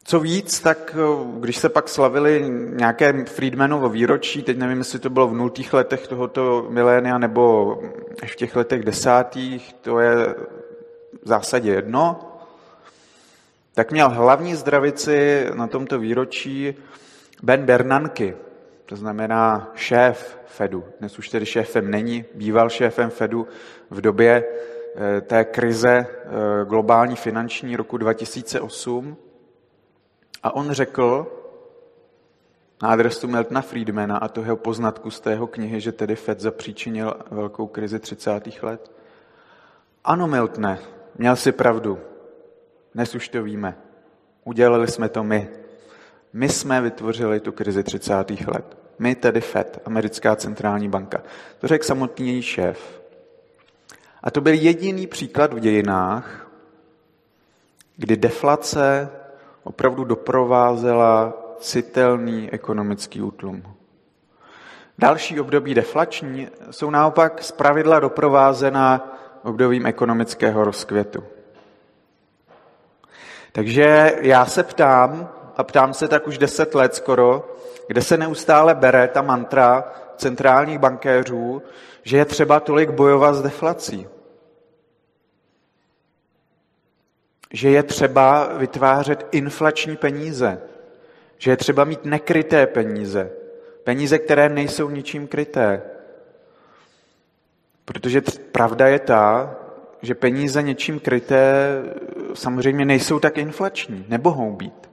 Co 0.09 0.19
víc, 0.19 0.59
tak 0.59 0.95
když 1.39 1.57
se 1.57 1.69
pak 1.69 1.89
slavili 1.89 2.45
nějaké 2.69 3.25
Friedmanovo 3.25 3.89
výročí, 3.89 4.43
teď 4.43 4.57
nevím, 4.57 4.77
jestli 4.77 4.99
to 4.99 5.09
bylo 5.09 5.27
v 5.27 5.33
nultých 5.33 5.73
letech 5.73 6.07
tohoto 6.07 6.67
milénia 6.69 7.17
nebo 7.17 7.75
v 8.25 8.35
těch 8.35 8.55
letech 8.55 8.83
desátých, 8.83 9.73
to 9.73 9.99
je 9.99 10.35
v 11.23 11.27
zásadě 11.27 11.71
jedno, 11.71 12.19
tak 13.73 13.91
měl 13.91 14.09
hlavní 14.09 14.55
zdravici 14.55 15.47
na 15.53 15.67
tomto 15.67 15.99
výročí 15.99 16.75
Ben 17.43 17.65
Bernanke, 17.65 18.35
to 18.85 18.95
znamená 18.95 19.71
šéf 19.75 20.39
Fedu. 20.47 20.83
Dnes 20.99 21.19
už 21.19 21.29
tedy 21.29 21.45
šéfem 21.45 21.91
není, 21.91 22.25
býval 22.35 22.69
šéfem 22.69 23.09
Fedu 23.09 23.47
v 23.89 24.01
době 24.01 24.43
eh, 24.95 25.21
té 25.21 25.45
krize 25.45 26.07
eh, 26.09 26.65
globální 26.65 27.15
finanční 27.15 27.75
roku 27.75 27.97
2008. 27.97 29.17
A 30.43 30.55
on 30.55 30.71
řekl 30.71 31.27
na 32.81 32.89
adresu 32.89 33.27
Miltona 33.27 33.61
Friedmana 33.61 34.17
a 34.17 34.27
toho 34.27 34.55
poznatku 34.55 35.11
z 35.11 35.19
tého 35.19 35.47
knihy, 35.47 35.81
že 35.81 35.91
tedy 35.91 36.15
Fed 36.15 36.39
zapříčinil 36.39 37.13
velkou 37.31 37.67
krizi 37.67 37.99
30. 37.99 38.49
let. 38.61 38.91
Ano, 40.03 40.27
Miltne, 40.27 40.79
měl 41.17 41.35
si 41.35 41.51
pravdu. 41.51 41.99
Dnes 42.95 43.15
už 43.15 43.29
to 43.29 43.43
víme. 43.43 43.77
Udělali 44.43 44.87
jsme 44.87 45.09
to 45.09 45.23
my. 45.23 45.49
My 46.33 46.49
jsme 46.49 46.81
vytvořili 46.81 47.39
tu 47.39 47.51
krizi 47.51 47.83
30. 47.83 48.13
let. 48.47 48.77
My, 48.99 49.15
tedy 49.15 49.41
FED, 49.41 49.81
Americká 49.85 50.35
centrální 50.35 50.89
banka. 50.89 51.23
To 51.59 51.67
řekl 51.67 51.85
samotný 51.85 52.27
její 52.27 52.41
šéf. 52.41 53.01
A 54.23 54.31
to 54.31 54.41
byl 54.41 54.53
jediný 54.53 55.07
příklad 55.07 55.53
v 55.53 55.59
dějinách, 55.59 56.51
kdy 57.97 58.17
deflace 58.17 59.09
opravdu 59.63 60.03
doprovázela 60.03 61.33
citelný 61.59 62.49
ekonomický 62.51 63.21
útlum. 63.21 63.63
Další 64.97 65.39
období 65.39 65.73
deflační 65.73 66.47
jsou 66.71 66.89
naopak 66.89 67.43
zpravidla 67.43 67.99
doprovázena 67.99 69.15
obdobím 69.43 69.85
ekonomického 69.85 70.63
rozkvětu. 70.63 71.23
Takže 73.51 74.15
já 74.21 74.45
se 74.45 74.63
ptám, 74.63 75.29
a 75.57 75.63
ptám 75.63 75.93
se 75.93 76.07
tak 76.07 76.27
už 76.27 76.37
deset 76.37 76.75
let 76.75 76.95
skoro, 76.95 77.55
kde 77.87 78.01
se 78.01 78.17
neustále 78.17 78.75
bere 78.75 79.07
ta 79.07 79.21
mantra 79.21 79.83
centrálních 80.17 80.79
bankéřů, 80.79 81.61
že 82.03 82.17
je 82.17 82.25
třeba 82.25 82.59
tolik 82.59 82.89
bojovat 82.89 83.35
s 83.35 83.41
deflací. 83.41 84.07
Že 87.53 87.69
je 87.69 87.83
třeba 87.83 88.57
vytvářet 88.57 89.27
inflační 89.31 89.97
peníze. 89.97 90.61
Že 91.37 91.51
je 91.51 91.57
třeba 91.57 91.83
mít 91.83 92.05
nekryté 92.05 92.67
peníze. 92.67 93.31
Peníze, 93.83 94.19
které 94.19 94.49
nejsou 94.49 94.89
ničím 94.89 95.27
kryté. 95.27 95.81
Protože 97.85 98.21
pravda 98.51 98.87
je 98.87 98.99
ta, 98.99 99.55
že 100.01 100.15
peníze 100.15 100.63
něčím 100.63 100.99
kryté 100.99 101.53
samozřejmě 102.33 102.85
nejsou 102.85 103.19
tak 103.19 103.37
inflační, 103.37 104.05
nebohou 104.09 104.51
být. 104.51 104.89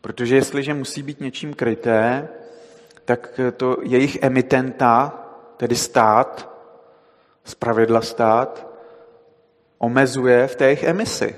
Protože 0.00 0.36
jestliže 0.36 0.74
musí 0.74 1.02
být 1.02 1.20
něčím 1.20 1.54
kryté, 1.54 2.28
tak 3.04 3.40
to 3.56 3.76
jejich 3.82 4.18
emitenta, 4.22 5.24
tedy 5.56 5.76
stát, 5.76 6.58
zpravidla 7.44 8.00
stát, 8.00 8.66
omezuje 9.78 10.46
v 10.46 10.56
té 10.56 10.64
jejich 10.64 10.82
emisi. 10.82 11.36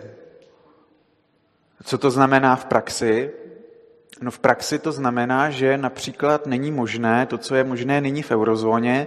Co 1.84 1.98
to 1.98 2.10
znamená 2.10 2.56
v 2.56 2.64
praxi? 2.64 3.30
No 4.20 4.30
v 4.30 4.38
praxi 4.38 4.78
to 4.78 4.92
znamená, 4.92 5.50
že 5.50 5.78
například 5.78 6.46
není 6.46 6.72
možné, 6.72 7.26
to, 7.26 7.38
co 7.38 7.54
je 7.54 7.64
možné 7.64 8.00
nyní 8.00 8.22
v 8.22 8.30
eurozóně, 8.30 9.06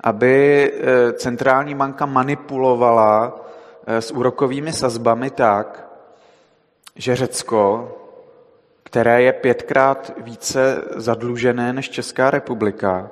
aby 0.00 0.72
eh, 0.72 1.12
centrální 1.12 1.74
banka 1.74 2.06
manipulovala 2.06 3.40
eh, 3.86 4.02
s 4.02 4.10
úrokovými 4.10 4.72
sazbami 4.72 5.30
tak, 5.30 5.88
že 6.96 7.16
Řecko, 7.16 7.96
které 8.82 9.22
je 9.22 9.32
pětkrát 9.32 10.12
více 10.18 10.82
zadlužené 10.96 11.72
než 11.72 11.90
Česká 11.90 12.30
republika, 12.30 13.10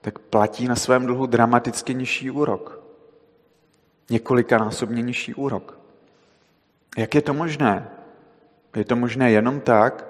tak 0.00 0.18
platí 0.18 0.68
na 0.68 0.76
svém 0.76 1.06
dluhu 1.06 1.26
dramaticky 1.26 1.94
nižší 1.94 2.30
úrok. 2.30 2.80
Několikanásobně 4.10 5.02
nižší 5.02 5.34
úrok. 5.34 5.78
Jak 6.96 7.14
je 7.14 7.22
to 7.22 7.34
možné? 7.34 7.88
Je 8.76 8.84
to 8.84 8.96
možné 8.96 9.30
jenom 9.30 9.60
tak, 9.60 10.04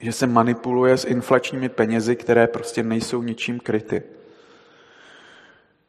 že 0.00 0.12
se 0.12 0.26
manipuluje 0.26 0.96
s 0.96 1.04
inflačními 1.04 1.68
penězi, 1.68 2.16
které 2.16 2.46
prostě 2.46 2.82
nejsou 2.82 3.22
ničím 3.22 3.60
kryty. 3.60 4.02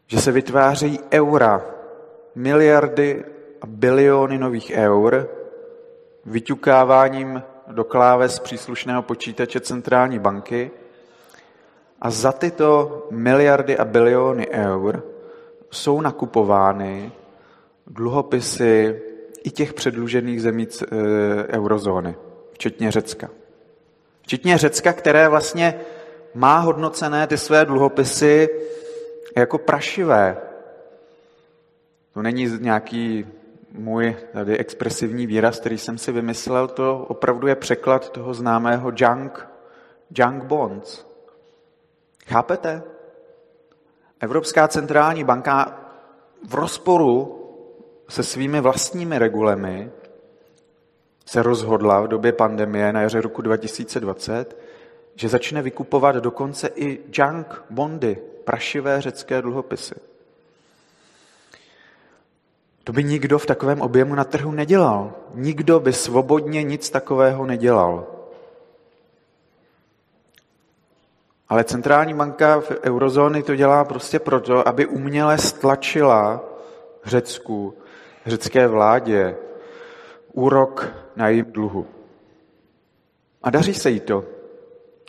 Že 0.07 0.21
se 0.21 0.31
vytvářejí 0.31 1.00
eura, 1.12 1.65
miliardy 2.36 3.25
a 3.62 3.65
biliony 3.67 4.38
nových 4.38 4.71
eur, 4.75 5.29
vyťukáváním 6.25 7.43
do 7.67 7.83
kláves 7.83 8.39
příslušného 8.39 9.01
počítače 9.01 9.59
centrální 9.59 10.19
banky 10.19 10.71
a 12.01 12.09
za 12.09 12.31
tyto 12.31 13.07
miliardy 13.12 13.77
a 13.77 13.86
biliony 13.86 14.48
eur 14.50 15.03
jsou 15.71 16.01
nakupovány 16.01 17.12
dluhopisy 17.88 19.01
i 19.49 19.51
těch 19.51 19.73
předlužených 19.73 20.41
zemí 20.41 20.67
e, 20.67 20.95
eurozóny, 21.47 22.15
včetně 22.51 22.91
Řecka. 22.91 23.29
Včetně 24.21 24.57
Řecka, 24.57 24.93
které 24.93 25.29
vlastně 25.29 25.79
má 26.33 26.59
hodnocené 26.59 27.27
ty 27.27 27.38
své 27.38 27.65
dluhopisy 27.65 28.49
jako 29.38 29.57
prašivé. 29.57 30.38
To 32.13 32.21
není 32.21 32.47
nějaký 32.59 33.25
můj 33.71 34.15
tady 34.33 34.57
expresivní 34.57 35.27
výraz, 35.27 35.59
který 35.59 35.77
jsem 35.77 35.97
si 35.97 36.12
vymyslel, 36.12 36.67
to 36.67 37.05
opravdu 37.09 37.47
je 37.47 37.55
překlad 37.55 38.09
toho 38.09 38.33
známého 38.33 38.91
junk, 38.95 39.47
junk 40.17 40.43
bonds. 40.43 41.05
Chápete? 42.25 42.83
Evropská 44.19 44.67
centrální 44.67 45.23
banka 45.23 45.79
v 46.47 46.53
rozporu 46.53 47.38
se 48.10 48.24
svými 48.24 48.62
vlastními 48.62 49.19
regulemi 49.19 49.91
se 51.26 51.43
rozhodla 51.43 52.02
v 52.02 52.08
době 52.08 52.32
pandemie 52.32 52.93
na 52.93 53.02
jaře 53.02 53.22
roku 53.22 53.41
2020, 53.41 54.58
že 55.15 55.30
začne 55.30 55.62
vykupovat 55.62 56.15
dokonce 56.15 56.67
i 56.76 57.00
junk 57.13 57.63
bondy, 57.69 58.17
prašivé 58.43 59.02
řecké 59.02 59.41
dluhopisy. 59.41 59.95
To 62.84 62.93
by 62.93 63.04
nikdo 63.04 63.39
v 63.39 63.45
takovém 63.45 63.82
objemu 63.82 64.15
na 64.15 64.24
trhu 64.24 64.52
nedělal. 64.52 65.13
Nikdo 65.34 65.80
by 65.80 65.93
svobodně 65.93 66.63
nic 66.63 66.89
takového 66.89 67.45
nedělal. 67.45 68.08
Ale 71.50 71.63
centrální 71.63 72.13
banka 72.13 72.60
v 72.60 72.72
eurozóny 72.84 73.43
to 73.43 73.56
dělá 73.56 73.86
prostě 73.86 74.19
proto, 74.19 74.67
aby 74.67 74.86
uměle 74.86 75.38
stlačila 75.38 76.41
Řecku, 77.06 77.74
řecké 78.25 78.67
vládě 78.67 79.38
úrok 80.34 80.93
na 81.15 81.27
jejím 81.27 81.45
dluhu. 81.45 81.88
A 83.43 83.49
daří 83.49 83.73
se 83.73 83.89
jí 83.89 83.99
to, 83.99 84.25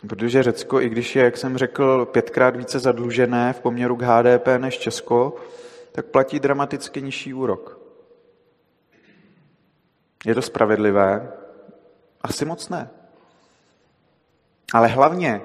protože 0.07 0.43
Řecko, 0.43 0.81
i 0.81 0.89
když 0.89 1.15
je, 1.15 1.23
jak 1.23 1.37
jsem 1.37 1.57
řekl, 1.57 2.05
pětkrát 2.05 2.55
více 2.55 2.79
zadlužené 2.79 3.53
v 3.53 3.59
poměru 3.59 3.95
k 3.95 4.01
HDP 4.01 4.47
než 4.57 4.77
Česko, 4.77 5.35
tak 5.91 6.05
platí 6.05 6.39
dramaticky 6.39 7.01
nižší 7.01 7.33
úrok. 7.33 7.79
Je 10.25 10.35
to 10.35 10.41
spravedlivé? 10.41 11.31
Asi 12.21 12.45
moc 12.45 12.69
ne. 12.69 12.89
Ale 14.73 14.87
hlavně, 14.87 15.41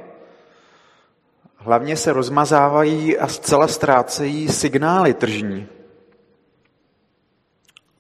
hlavně 1.57 1.96
se 1.96 2.12
rozmazávají 2.12 3.18
a 3.18 3.29
zcela 3.29 3.68
ztrácejí 3.68 4.48
signály 4.48 5.14
tržní, 5.14 5.68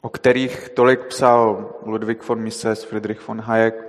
o 0.06 0.08
kterých 0.08 0.68
tolik 0.68 1.00
psal 1.00 1.74
Ludwig 1.82 2.28
von 2.28 2.40
Mises, 2.40 2.84
Friedrich 2.84 3.28
von 3.28 3.40
Hayek, 3.40 3.84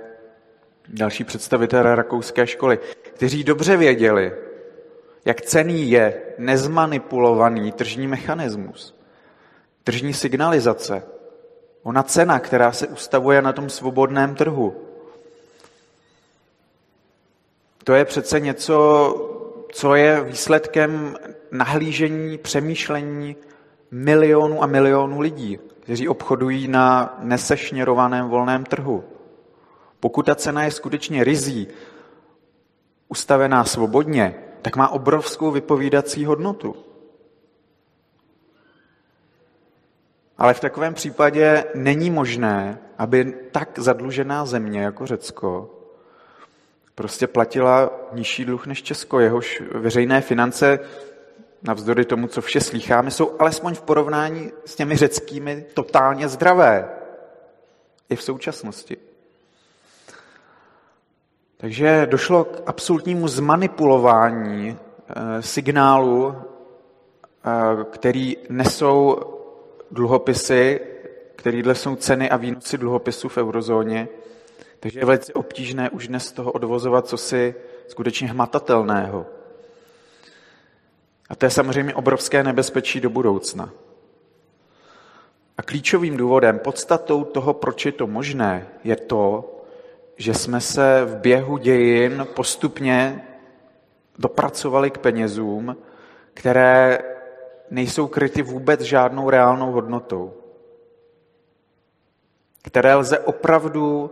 další 0.88 1.24
představitelé 1.24 1.96
rakouské 1.96 2.46
školy, 2.46 2.78
kteří 3.02 3.44
dobře 3.44 3.76
věděli, 3.76 4.32
jak 5.24 5.40
cený 5.40 5.90
je 5.90 6.22
nezmanipulovaný 6.38 7.72
tržní 7.72 8.06
mechanismus, 8.06 8.94
tržní 9.84 10.14
signalizace, 10.14 11.02
ona 11.82 12.02
cena, 12.02 12.38
která 12.38 12.72
se 12.72 12.86
ustavuje 12.86 13.42
na 13.42 13.52
tom 13.52 13.70
svobodném 13.70 14.34
trhu. 14.34 14.76
To 17.84 17.94
je 17.94 18.04
přece 18.04 18.40
něco, 18.40 18.76
co 19.72 19.94
je 19.94 20.20
výsledkem 20.20 21.16
nahlížení, 21.50 22.38
přemýšlení 22.38 23.36
milionů 23.90 24.62
a 24.62 24.66
milionů 24.66 25.20
lidí, 25.20 25.58
kteří 25.88 26.08
obchodují 26.08 26.68
na 26.68 27.18
nesešněrovaném 27.22 28.28
volném 28.28 28.64
trhu. 28.64 29.04
Pokud 30.00 30.26
ta 30.26 30.34
cena 30.34 30.64
je 30.64 30.70
skutečně 30.70 31.24
rizí, 31.24 31.68
ustavená 33.08 33.64
svobodně, 33.64 34.34
tak 34.62 34.76
má 34.76 34.88
obrovskou 34.88 35.50
vypovídací 35.50 36.24
hodnotu. 36.24 36.76
Ale 40.38 40.54
v 40.54 40.60
takovém 40.60 40.94
případě 40.94 41.64
není 41.74 42.10
možné, 42.10 42.78
aby 42.98 43.34
tak 43.52 43.78
zadlužená 43.78 44.46
země 44.46 44.80
jako 44.80 45.06
Řecko 45.06 45.78
prostě 46.94 47.26
platila 47.26 47.90
nižší 48.12 48.44
dluh 48.44 48.66
než 48.66 48.82
Česko. 48.82 49.20
Jehož 49.20 49.62
veřejné 49.74 50.20
finance, 50.20 50.78
navzdory 51.62 52.04
tomu, 52.04 52.26
co 52.26 52.40
vše 52.40 52.60
slýcháme, 52.60 53.10
jsou 53.10 53.36
alespoň 53.38 53.74
v 53.74 53.82
porovnání 53.82 54.52
s 54.64 54.74
těmi 54.74 54.96
řeckými 54.96 55.66
totálně 55.74 56.28
zdravé. 56.28 56.88
I 58.10 58.16
v 58.16 58.22
současnosti. 58.22 58.96
Takže 61.56 62.06
došlo 62.10 62.44
k 62.44 62.62
absolutnímu 62.66 63.28
zmanipulování 63.28 64.76
eh, 64.76 65.42
signálu, 65.42 66.34
eh, 66.36 67.84
který 67.90 68.36
nesou 68.48 69.20
dluhopisy, 69.90 70.80
kterýhle 71.36 71.74
jsou 71.74 71.96
ceny 71.96 72.30
a 72.30 72.36
výnosy 72.36 72.78
dluhopisů 72.78 73.28
v 73.28 73.38
eurozóně. 73.38 74.08
Takže 74.80 75.00
je 75.00 75.04
velice 75.04 75.32
obtížné 75.32 75.90
už 75.90 76.08
dnes 76.08 76.26
z 76.26 76.32
toho 76.32 76.52
odvozovat 76.52 77.06
co 77.06 77.16
si 77.16 77.54
skutečně 77.88 78.28
hmatatelného. 78.28 79.26
A 81.28 81.36
to 81.36 81.46
je 81.46 81.50
samozřejmě 81.50 81.94
obrovské 81.94 82.44
nebezpečí 82.44 83.00
do 83.00 83.10
budoucna. 83.10 83.70
A 85.58 85.62
klíčovým 85.62 86.16
důvodem, 86.16 86.58
podstatou 86.58 87.24
toho, 87.24 87.54
proč 87.54 87.86
je 87.86 87.92
to 87.92 88.06
možné, 88.06 88.68
je 88.84 88.96
to, 88.96 89.54
že 90.16 90.34
jsme 90.34 90.60
se 90.60 91.04
v 91.04 91.16
běhu 91.16 91.56
dějin 91.56 92.26
postupně 92.34 93.24
dopracovali 94.18 94.90
k 94.90 94.98
penězům, 94.98 95.76
které 96.34 96.98
nejsou 97.70 98.06
kryty 98.06 98.42
vůbec 98.42 98.80
žádnou 98.80 99.30
reálnou 99.30 99.72
hodnotou, 99.72 100.34
které 102.62 102.94
lze 102.94 103.18
opravdu 103.18 104.10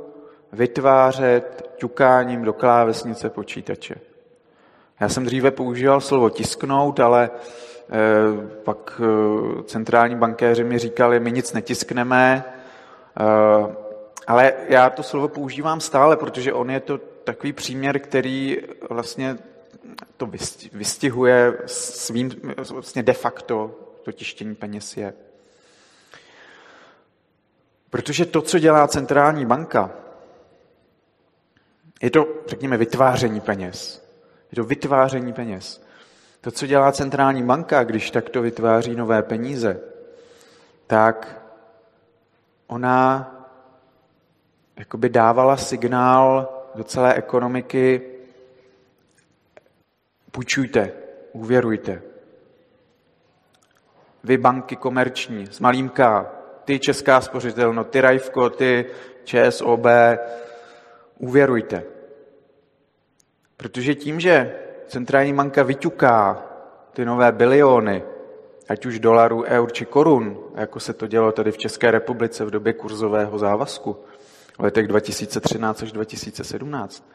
vytvářet 0.53 1.71
ťukáním 1.77 2.43
do 2.43 2.53
klávesnice 2.53 3.31
počítače. 3.31 3.95
Já 5.01 5.09
jsem 5.09 5.25
dříve 5.25 5.51
používal 5.51 6.01
slovo 6.01 6.31
tisknout, 6.31 7.01
ale 7.01 7.31
eh, 7.31 8.47
pak 8.65 9.01
eh, 9.05 9.63
centrální 9.63 10.17
bankéři 10.17 10.65
mi 10.65 10.79
říkali, 10.79 11.21
my 11.21 11.33
nic 11.33 11.53
netiskneme, 11.53 12.45
eh, 13.21 13.77
ale 14.27 14.53
já 14.69 14.91
to 14.91 15.03
slovo 15.03 15.29
používám 15.29 15.81
stále, 15.81 16.17
protože 16.17 16.53
on 16.53 16.71
je 16.71 16.81
to 16.81 16.99
takový 16.99 17.53
příměr, 17.53 17.99
který 17.99 18.59
vlastně 18.91 19.39
to 20.17 20.31
vystihuje 20.73 21.59
svým 21.67 22.31
vlastně 22.73 23.03
de 23.03 23.13
facto 23.13 23.79
to 24.03 24.13
tištění 24.13 24.55
peněz 24.55 24.97
je. 24.97 25.15
Protože 27.91 28.27
to, 28.27 28.43
co 28.43 28.59
dělá 28.59 28.89
centrální 28.89 29.47
banka, 29.47 29.91
je 32.03 32.11
to, 32.11 32.27
řekněme, 32.47 32.77
vytváření 32.77 33.41
peněz. 33.41 34.06
Je 34.53 34.57
to 34.57 34.65
vytváření 34.65 35.33
peněz. 35.33 35.87
To, 36.41 36.51
co 36.51 36.67
dělá 36.67 36.93
centrální 36.93 37.43
banka, 37.43 37.85
když 37.85 38.11
takto 38.11 38.43
vytváří 38.43 38.95
nové 38.95 39.23
peníze, 39.23 39.81
tak 40.87 41.43
ona 42.67 43.33
jakoby 44.77 45.09
dávala 45.09 45.57
signál 45.57 46.49
do 46.75 46.85
celé 46.85 47.15
ekonomiky, 47.15 48.03
půjčujte, 50.31 50.93
úvěrujte. 51.33 52.03
Vy 54.25 54.39
banky 54.39 54.77
komerční 54.77 55.47
s 55.47 55.61
malým 55.61 55.89
K, 55.89 56.27
ty 56.65 56.79
Česká 56.79 57.21
spořitelno, 57.21 57.85
ty 57.85 58.01
Rajvko, 58.01 58.51
ty 58.51 58.87
ČSOB, 59.25 59.87
úvěrujte. 61.19 61.96
Protože 63.57 63.95
tím, 63.95 64.21
že 64.21 64.55
centrální 64.89 65.35
banka 65.35 65.63
vyťuká 65.63 66.47
ty 66.93 67.05
nové 67.05 67.33
biliony, 67.33 68.03
ať 68.69 68.87
už 68.87 68.99
dolarů, 68.99 69.43
eur 69.43 69.73
či 69.73 69.87
korun, 69.87 70.39
jako 70.55 70.81
se 70.81 70.93
to 70.93 71.07
dělo 71.07 71.33
tady 71.33 71.53
v 71.53 71.59
České 71.59 71.91
republice 71.91 72.45
v 72.45 72.51
době 72.51 72.73
kurzového 72.73 73.39
závazku 73.39 73.97
v 74.59 74.63
letech 74.63 74.89
2013 74.89 75.83
až 75.83 75.93
2017. 75.93 77.11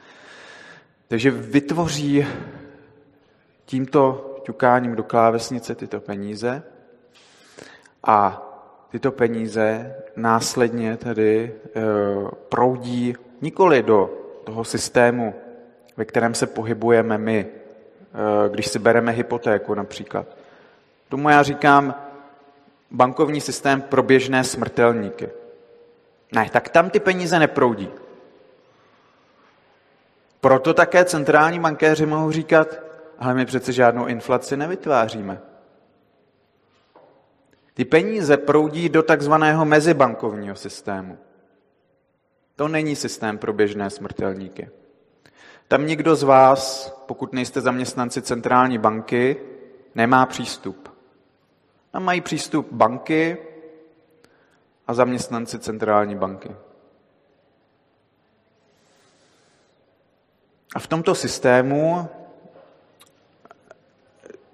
Takže 1.08 1.32
vytvoří 1.32 2.28
tímto 3.66 4.28
ťukáním 4.44 4.96
do 4.96 5.04
klávesnice 5.04 5.76
tyto 5.76 6.00
peníze 6.00 6.64
a 8.04 8.48
tyto 8.92 9.12
peníze 9.12 9.96
následně 10.16 10.98
tedy 10.98 11.54
e, 11.54 11.82
proudí 12.50 13.16
nikoli 13.42 13.84
do 13.84 14.10
toho 14.44 14.64
systému, 14.64 15.36
ve 16.02 16.06
kterém 16.06 16.34
se 16.34 16.48
pohybujeme 16.48 17.18
my, 17.18 17.46
e, 17.46 18.50
když 18.50 18.68
si 18.68 18.80
bereme 18.80 19.12
hypotéku 19.12 19.74
například. 19.74 20.26
Tomu 21.10 21.30
já 21.30 21.44
říkám 21.44 21.96
bankovní 22.92 23.42
systém 23.42 23.82
pro 23.82 24.04
běžné 24.04 24.44
smrtelníky. 24.44 25.30
Ne, 26.32 26.50
tak 26.54 26.70
tam 26.70 26.90
ty 26.90 27.00
peníze 27.00 27.40
neproudí. 27.40 27.90
Proto 30.40 30.74
také 30.74 31.06
centrální 31.06 31.60
bankéři 31.60 32.06
mohou 32.06 32.32
říkat, 32.32 32.80
ale 33.20 33.34
my 33.34 33.46
přece 33.46 33.72
žádnou 33.72 34.06
inflaci 34.06 34.58
nevytváříme. 34.58 35.42
Ty 37.74 37.86
peníze 37.86 38.38
proudí 38.38 38.90
do 38.90 39.04
takzvaného 39.04 39.66
mezibankovního 39.66 40.56
systému. 40.56 41.18
To 42.56 42.68
není 42.68 42.96
systém 42.96 43.38
pro 43.38 43.54
běžné 43.54 43.90
smrtelníky. 43.90 44.81
Tam 45.72 45.86
nikdo 45.86 46.16
z 46.16 46.24
vás, 46.24 46.90
pokud 47.06 47.34
nejste 47.34 47.62
zaměstnanci 47.62 48.22
centrální 48.22 48.78
banky, 48.78 49.38
nemá 49.96 50.26
přístup. 50.26 50.90
Tam 51.92 52.04
mají 52.04 52.22
přístup 52.22 52.68
banky 52.72 53.38
a 54.88 54.94
zaměstnanci 54.94 55.60
centrální 55.60 56.16
banky. 56.16 56.56
A 60.76 60.80
v 60.80 60.88
tomto 60.88 61.16
systému 61.16 62.10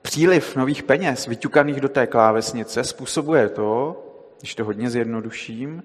příliv 0.02 0.56
nových 0.56 0.84
peněz 0.84 1.28
vyťukaných 1.28 1.82
do 1.82 1.90
té 1.90 2.08
klávesnice 2.08 2.84
způsobuje 2.84 3.50
to, 3.50 4.04
když 4.40 4.56
to 4.56 4.66
hodně 4.66 4.90
zjednoduším, 4.90 5.84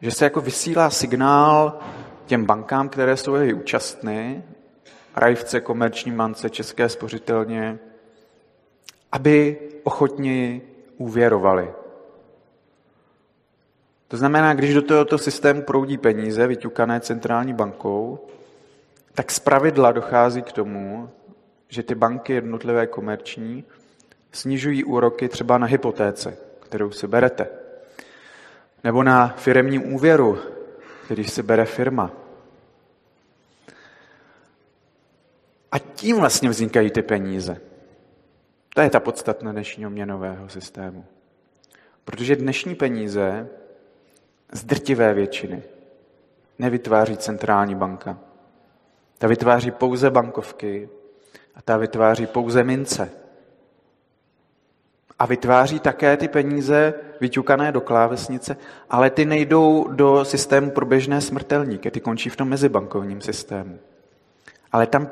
že 0.00 0.10
se 0.10 0.24
jako 0.24 0.40
vysílá 0.40 0.90
signál 0.90 1.78
těm 2.26 2.44
bankám, 2.44 2.88
které 2.88 3.16
jsou 3.16 3.34
její 3.34 3.54
účastny, 3.54 4.44
Rajvce, 5.16 5.60
Komerční 5.60 6.12
mance, 6.12 6.50
České 6.50 6.88
spořitelně, 6.88 7.78
aby 9.12 9.58
ochotně 9.82 10.60
úvěrovali. 10.96 11.72
To 14.08 14.16
znamená, 14.16 14.54
když 14.54 14.74
do 14.74 14.82
tohoto 14.82 15.18
systému 15.18 15.62
proudí 15.62 15.98
peníze, 15.98 16.46
vyťukané 16.46 17.00
centrální 17.00 17.52
bankou, 17.52 18.26
tak 19.14 19.30
z 19.30 19.38
pravidla 19.38 19.92
dochází 19.92 20.42
k 20.42 20.52
tomu, 20.52 21.10
že 21.68 21.82
ty 21.82 21.94
banky 21.94 22.32
jednotlivé 22.32 22.86
komerční 22.86 23.64
snižují 24.32 24.84
úroky 24.84 25.28
třeba 25.28 25.58
na 25.58 25.66
hypotéce, 25.66 26.36
kterou 26.60 26.90
si 26.90 27.06
berete, 27.06 27.48
nebo 28.84 29.02
na 29.02 29.28
firemním 29.28 29.94
úvěru, 29.94 30.38
který 31.04 31.24
si 31.24 31.42
bere 31.42 31.64
firma. 31.64 32.10
A 35.76 35.78
tím 35.78 36.16
vlastně 36.16 36.48
vznikají 36.48 36.90
ty 36.90 37.02
peníze. 37.02 37.60
To 38.74 38.80
je 38.80 38.90
ta 38.90 39.00
podstatna 39.00 39.52
dnešního 39.52 39.90
měnového 39.90 40.48
systému. 40.48 41.04
Protože 42.04 42.36
dnešní 42.36 42.74
peníze 42.74 43.48
z 44.52 44.64
drtivé 44.64 45.14
většiny 45.14 45.62
nevytváří 46.58 47.16
centrální 47.16 47.74
banka. 47.74 48.18
Ta 49.18 49.26
vytváří 49.26 49.70
pouze 49.70 50.10
bankovky 50.10 50.88
a 51.54 51.62
ta 51.62 51.76
vytváří 51.76 52.26
pouze 52.26 52.64
mince. 52.64 53.10
A 55.18 55.26
vytváří 55.26 55.80
také 55.80 56.16
ty 56.16 56.28
peníze 56.28 56.94
vyťukané 57.20 57.72
do 57.72 57.80
klávesnice, 57.80 58.56
ale 58.90 59.10
ty 59.10 59.24
nejdou 59.24 59.88
do 59.88 60.24
systému 60.24 60.70
pro 60.70 60.86
běžné 60.86 61.20
smrtelníky, 61.20 61.90
ty 61.90 62.00
končí 62.00 62.30
v 62.30 62.36
tom 62.36 62.48
mezibankovním 62.48 63.20
systému. 63.20 63.78
Ale 64.72 64.86
tam 64.86 65.08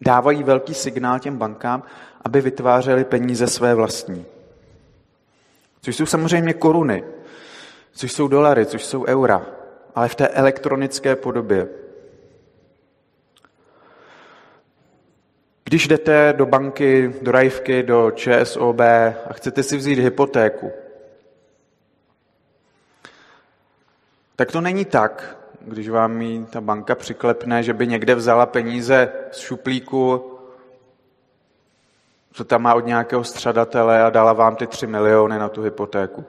dávají 0.00 0.42
velký 0.42 0.74
signál 0.74 1.18
těm 1.18 1.36
bankám, 1.36 1.82
aby 2.24 2.40
vytvářely 2.40 3.04
peníze 3.04 3.46
své 3.46 3.74
vlastní. 3.74 4.26
Což 5.82 5.96
jsou 5.96 6.06
samozřejmě 6.06 6.52
koruny, 6.52 7.04
což 7.92 8.12
jsou 8.12 8.28
dolary, 8.28 8.66
což 8.66 8.84
jsou 8.84 9.06
eura, 9.06 9.46
ale 9.94 10.08
v 10.08 10.14
té 10.14 10.28
elektronické 10.28 11.16
podobě. 11.16 11.68
Když 15.64 15.88
jdete 15.88 16.34
do 16.36 16.46
banky, 16.46 17.14
do 17.22 17.32
Rajvky, 17.32 17.82
do 17.82 18.10
ČSOB 18.10 18.80
a 18.80 19.32
chcete 19.32 19.62
si 19.62 19.76
vzít 19.76 19.98
hypotéku, 19.98 20.72
tak 24.36 24.52
to 24.52 24.60
není 24.60 24.84
tak, 24.84 25.39
když 25.70 25.88
vám 25.88 26.22
ji 26.22 26.44
ta 26.44 26.60
banka 26.60 26.94
přiklepne, 26.94 27.62
že 27.62 27.74
by 27.74 27.86
někde 27.86 28.14
vzala 28.14 28.46
peníze 28.46 29.12
z 29.30 29.38
šuplíku, 29.38 30.24
co 32.32 32.44
tam 32.44 32.62
má 32.62 32.74
od 32.74 32.86
nějakého 32.86 33.24
střadatele 33.24 34.02
a 34.02 34.10
dala 34.10 34.32
vám 34.32 34.56
ty 34.56 34.66
tři 34.66 34.86
miliony 34.86 35.38
na 35.38 35.48
tu 35.48 35.62
hypotéku. 35.62 36.24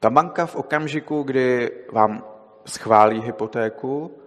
Ta 0.00 0.10
banka 0.10 0.46
v 0.46 0.56
okamžiku, 0.56 1.22
kdy 1.22 1.72
vám 1.92 2.24
schválí 2.66 3.20
hypotéku, 3.20 4.18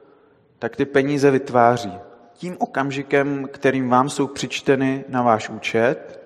tak 0.59 0.75
ty 0.75 0.85
peníze 0.85 1.31
vytváří. 1.31 1.99
Tím 2.33 2.55
okamžikem, 2.59 3.47
kterým 3.51 3.89
vám 3.89 4.09
jsou 4.09 4.27
přičteny 4.27 5.05
na 5.09 5.21
váš 5.21 5.49
účet, 5.49 6.19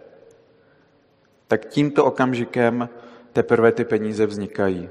tak 1.48 1.66
tímto 1.66 2.06
okamžikem 2.06 2.90
teprve 3.34 3.72
ty 3.72 3.86
peníze 3.86 4.26
vznikají. 4.26 4.90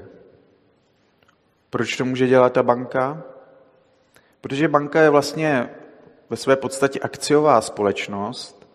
Proč 1.71 1.97
to 1.97 2.05
může 2.05 2.27
dělat 2.27 2.53
ta 2.53 2.63
banka? 2.63 3.23
Protože 4.41 4.67
banka 4.67 5.01
je 5.01 5.09
vlastně 5.09 5.69
ve 6.29 6.37
své 6.37 6.55
podstatě 6.55 6.99
akciová 6.99 7.61
společnost, 7.61 8.67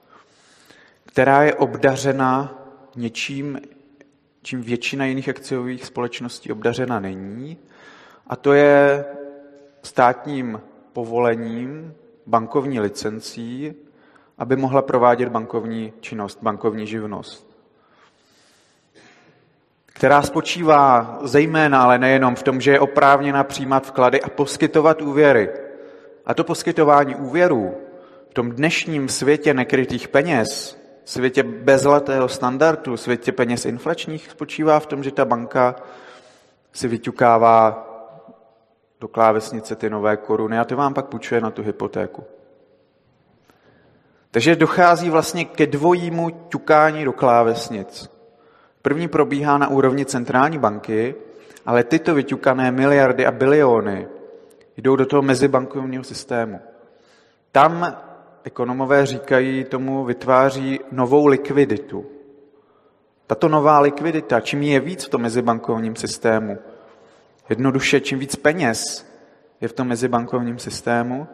která 1.07 1.43
je 1.43 1.55
obdařena 1.55 2.63
něčím 2.97 3.61
čím 4.47 4.63
většina 4.63 5.05
jiných 5.05 5.29
akciových 5.29 5.85
společností 5.85 6.53
obdařena 6.53 7.01
není, 7.01 7.59
a 8.27 8.37
to 8.37 8.53
je 8.53 9.05
státním 9.83 10.61
povolením, 10.93 11.95
bankovní 12.27 12.81
licencí, 12.81 13.75
aby 14.39 14.57
mohla 14.57 14.83
provádět 14.83 15.29
bankovní 15.29 15.93
činnost, 16.01 16.39
bankovní 16.43 16.87
živnost 16.87 17.56
která 19.97 20.23
spočívá 20.23 21.19
zejména, 21.23 21.83
ale 21.83 21.99
nejenom 21.99 22.35
v 22.35 22.43
tom, 22.43 22.61
že 22.61 22.71
je 22.71 22.81
oprávněna 22.81 23.45
přijímat 23.45 23.87
vklady 23.87 24.23
a 24.23 24.29
poskytovat 24.29 25.03
úvěry. 25.03 25.51
A 26.27 26.35
to 26.35 26.45
poskytování 26.45 27.15
úvěrů 27.15 27.75
v 28.31 28.35
tom 28.35 28.51
dnešním 28.51 29.09
světě 29.09 29.55
nekrytých 29.55 30.09
peněz, 30.09 30.79
světě 31.05 31.43
bezletého 31.43 32.29
standardu, 32.29 32.97
světě 32.97 33.33
peněz 33.33 33.65
inflačních, 33.65 34.31
spočívá 34.31 34.81
v 34.81 34.87
tom, 34.87 35.03
že 35.03 35.11
ta 35.11 35.25
banka 35.25 35.77
si 36.73 36.89
vyťukává 36.89 37.89
do 39.01 39.09
klávesnice 39.09 39.77
ty 39.77 39.91
nové 39.91 40.17
koruny 40.17 40.59
a 40.59 40.65
to 40.65 40.77
vám 40.77 40.95
pak 40.95 41.07
půjčuje 41.07 41.41
na 41.41 41.51
tu 41.51 41.63
hypotéku. 41.63 42.25
Takže 44.31 44.57
dochází 44.57 45.11
vlastně 45.11 45.45
ke 45.45 45.67
dvojímu 45.67 46.31
ťukání 46.31 47.05
do 47.05 47.13
klávesnic. 47.13 48.16
První 48.87 49.09
probíhá 49.09 49.59
na 49.59 49.69
úrovni 49.69 50.05
centrální 50.05 50.59
banky, 50.59 51.15
ale 51.67 51.85
tyto 51.85 52.15
vyťukané 52.15 52.71
miliardy 52.71 53.27
a 53.27 53.31
biliony 53.31 54.09
jdou 54.77 54.97
do 54.97 55.07
toho 55.07 55.23
mezibankovního 55.23 56.05
systému. 56.05 56.61
Tam 57.53 57.97
ekonomové 58.45 59.07
říkají, 59.07 59.65
tomu 59.65 60.05
vytváří 60.05 60.81
novou 60.93 61.27
likviditu. 61.27 62.07
Tato 63.27 63.49
nová 63.49 63.81
likvidita, 63.81 64.41
čím 64.41 64.63
je 64.63 64.81
víc 64.81 65.05
v 65.05 65.09
tom 65.09 65.23
mezibankovním 65.23 65.97
systému, 65.97 66.59
jednoduše, 67.49 68.01
čím 68.01 68.19
víc 68.19 68.37
peněz 68.37 69.07
je 69.61 69.69
v 69.69 69.73
tom 69.73 69.89
mezibankovním 69.89 70.59
systému, 70.59 71.27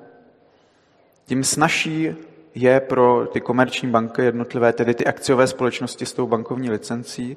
tím 1.25 1.45
snaží 1.45 2.17
je 2.55 2.81
pro 2.81 3.27
ty 3.27 3.41
komerční 3.41 3.88
banky 3.88 4.23
jednotlivé, 4.23 4.73
tedy 4.73 4.95
ty 4.95 5.05
akciové 5.05 5.47
společnosti 5.47 6.07
s 6.07 6.12
tou 6.12 6.27
bankovní 6.27 6.71
licencí, 6.71 7.37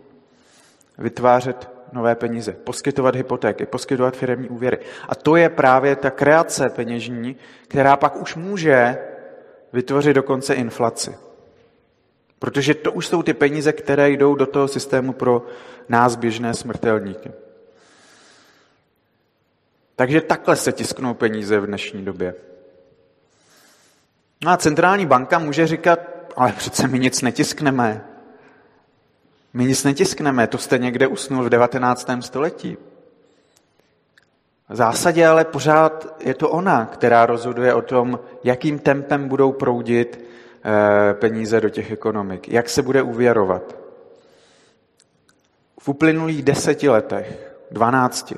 vytvářet 0.97 1.69
nové 1.91 2.15
peníze, 2.15 2.51
poskytovat 2.51 3.15
hypotéky, 3.15 3.65
poskytovat 3.65 4.17
firmní 4.17 4.49
úvěry. 4.49 4.77
A 5.09 5.15
to 5.15 5.35
je 5.35 5.49
právě 5.49 5.95
ta 5.95 6.09
kreace 6.09 6.69
peněžní, 6.69 7.35
která 7.67 7.97
pak 7.97 8.21
už 8.21 8.35
může 8.35 8.97
vytvořit 9.73 10.13
dokonce 10.13 10.53
inflaci. 10.53 11.17
Protože 12.39 12.73
to 12.73 12.91
už 12.91 13.07
jsou 13.07 13.23
ty 13.23 13.33
peníze, 13.33 13.73
které 13.73 14.09
jdou 14.09 14.35
do 14.35 14.45
toho 14.45 14.67
systému 14.67 15.13
pro 15.13 15.45
nás 15.89 16.15
běžné 16.15 16.53
smrtelníky. 16.53 17.31
Takže 19.95 20.21
takhle 20.21 20.55
se 20.55 20.71
tisknou 20.71 21.13
peníze 21.13 21.59
v 21.59 21.65
dnešní 21.65 22.05
době. 22.05 22.35
No 24.45 24.51
a 24.51 24.57
centrální 24.57 25.05
banka 25.05 25.39
může 25.39 25.67
říkat, 25.67 25.99
ale 26.35 26.51
přece 26.51 26.87
my 26.87 26.99
nic 26.99 27.21
netiskneme. 27.21 28.05
My 29.53 29.65
nic 29.65 29.83
netiskneme, 29.83 30.47
to 30.47 30.57
jste 30.57 30.77
někde 30.77 31.07
usnul 31.07 31.43
v 31.43 31.49
19. 31.49 32.09
století. 32.19 32.77
V 34.69 34.75
zásadě 34.75 35.27
ale 35.27 35.45
pořád 35.45 36.15
je 36.19 36.33
to 36.33 36.49
ona, 36.49 36.85
která 36.85 37.25
rozhoduje 37.25 37.73
o 37.73 37.81
tom, 37.81 38.19
jakým 38.43 38.79
tempem 38.79 39.27
budou 39.27 39.51
proudit 39.51 40.25
eh, 40.63 41.13
peníze 41.13 41.61
do 41.61 41.69
těch 41.69 41.91
ekonomik, 41.91 42.49
jak 42.49 42.69
se 42.69 42.81
bude 42.81 43.01
uvěrovat. 43.01 43.75
V 45.79 45.89
uplynulých 45.89 46.43
deseti 46.43 46.89
letech, 46.89 47.55
dvanácti, 47.71 48.35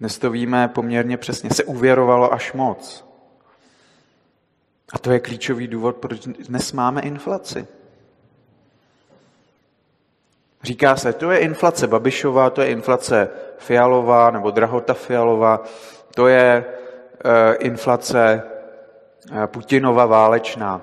dnes 0.00 0.18
to 0.18 0.30
víme 0.30 0.68
poměrně 0.68 1.16
přesně, 1.16 1.50
se 1.50 1.64
uvěrovalo 1.64 2.32
až 2.32 2.52
moc. 2.52 3.09
A 4.92 4.98
to 4.98 5.10
je 5.10 5.20
klíčový 5.20 5.68
důvod, 5.68 5.96
proč 5.96 6.20
dnes 6.20 6.72
máme 6.72 7.00
inflaci. 7.00 7.66
Říká 10.62 10.96
se, 10.96 11.12
to 11.12 11.30
je 11.30 11.38
inflace 11.38 11.86
Babišová, 11.86 12.50
to 12.50 12.62
je 12.62 12.70
inflace 12.70 13.30
Fialová 13.58 14.30
nebo 14.30 14.50
drahota 14.50 14.94
Fialová, 14.94 15.64
to 16.14 16.28
je 16.28 16.64
uh, 17.24 17.30
inflace 17.58 18.42
uh, 19.30 19.46
Putinova 19.46 20.06
válečná. 20.06 20.82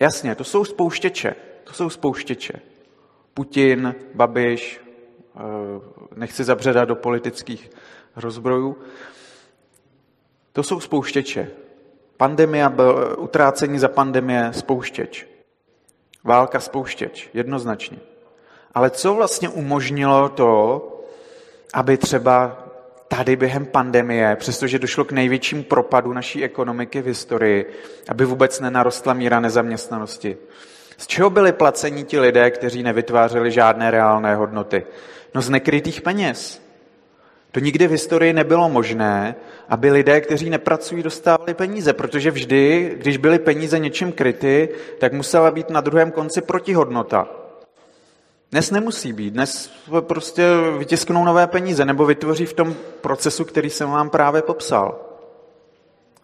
Jasně, 0.00 0.34
to 0.34 0.44
jsou 0.44 0.64
spouštěče. 0.64 1.34
To 1.64 1.72
jsou 1.72 1.90
spouštěče. 1.90 2.52
Putin, 3.34 3.94
Babiš, 4.14 4.80
uh, 5.34 5.42
nechci 6.16 6.44
zabředat 6.44 6.88
do 6.88 6.96
politických 6.96 7.70
rozbrojů. 8.16 8.76
To 10.52 10.62
jsou 10.62 10.80
spouštěče. 10.80 11.50
Pandemia, 12.16 12.72
utrácení 13.16 13.78
za 13.78 13.88
pandemie, 13.88 14.52
spouštěč. 14.52 15.26
Válka 16.24 16.60
spouštěč, 16.60 17.30
jednoznačně. 17.34 17.98
Ale 18.74 18.90
co 18.90 19.14
vlastně 19.14 19.48
umožnilo 19.48 20.28
to, 20.28 20.82
aby 21.74 21.96
třeba 21.96 22.66
tady 23.08 23.36
během 23.36 23.66
pandemie, 23.66 24.36
přestože 24.36 24.78
došlo 24.78 25.04
k 25.04 25.12
největšímu 25.12 25.62
propadu 25.62 26.12
naší 26.12 26.44
ekonomiky 26.44 27.02
v 27.02 27.06
historii, 27.06 27.72
aby 28.08 28.24
vůbec 28.24 28.60
nenarostla 28.60 29.14
míra 29.14 29.40
nezaměstnanosti. 29.40 30.36
Z 30.98 31.06
čeho 31.06 31.30
byli 31.30 31.52
placení 31.52 32.04
ti 32.04 32.20
lidé, 32.20 32.50
kteří 32.50 32.82
nevytvářeli 32.82 33.50
žádné 33.50 33.90
reálné 33.90 34.34
hodnoty? 34.34 34.86
No 35.34 35.42
z 35.42 35.50
nekrytých 35.50 36.00
peněz. 36.00 36.65
To 37.52 37.60
nikdy 37.60 37.86
v 37.86 37.90
historii 37.90 38.32
nebylo 38.32 38.68
možné, 38.68 39.34
aby 39.68 39.90
lidé, 39.90 40.20
kteří 40.20 40.50
nepracují, 40.50 41.02
dostávali 41.02 41.54
peníze, 41.54 41.92
protože 41.92 42.30
vždy, 42.30 42.94
když 42.96 43.16
byly 43.16 43.38
peníze 43.38 43.78
něčím 43.78 44.12
kryty, 44.12 44.68
tak 44.98 45.12
musela 45.12 45.50
být 45.50 45.70
na 45.70 45.80
druhém 45.80 46.10
konci 46.10 46.40
protihodnota. 46.40 47.28
Dnes 48.52 48.70
nemusí 48.70 49.12
být, 49.12 49.30
dnes 49.30 49.70
prostě 50.00 50.42
vytisknou 50.78 51.24
nové 51.24 51.46
peníze 51.46 51.84
nebo 51.84 52.06
vytvoří 52.06 52.46
v 52.46 52.52
tom 52.52 52.74
procesu, 53.00 53.44
který 53.44 53.70
jsem 53.70 53.90
vám 53.90 54.10
právě 54.10 54.42
popsal. 54.42 55.00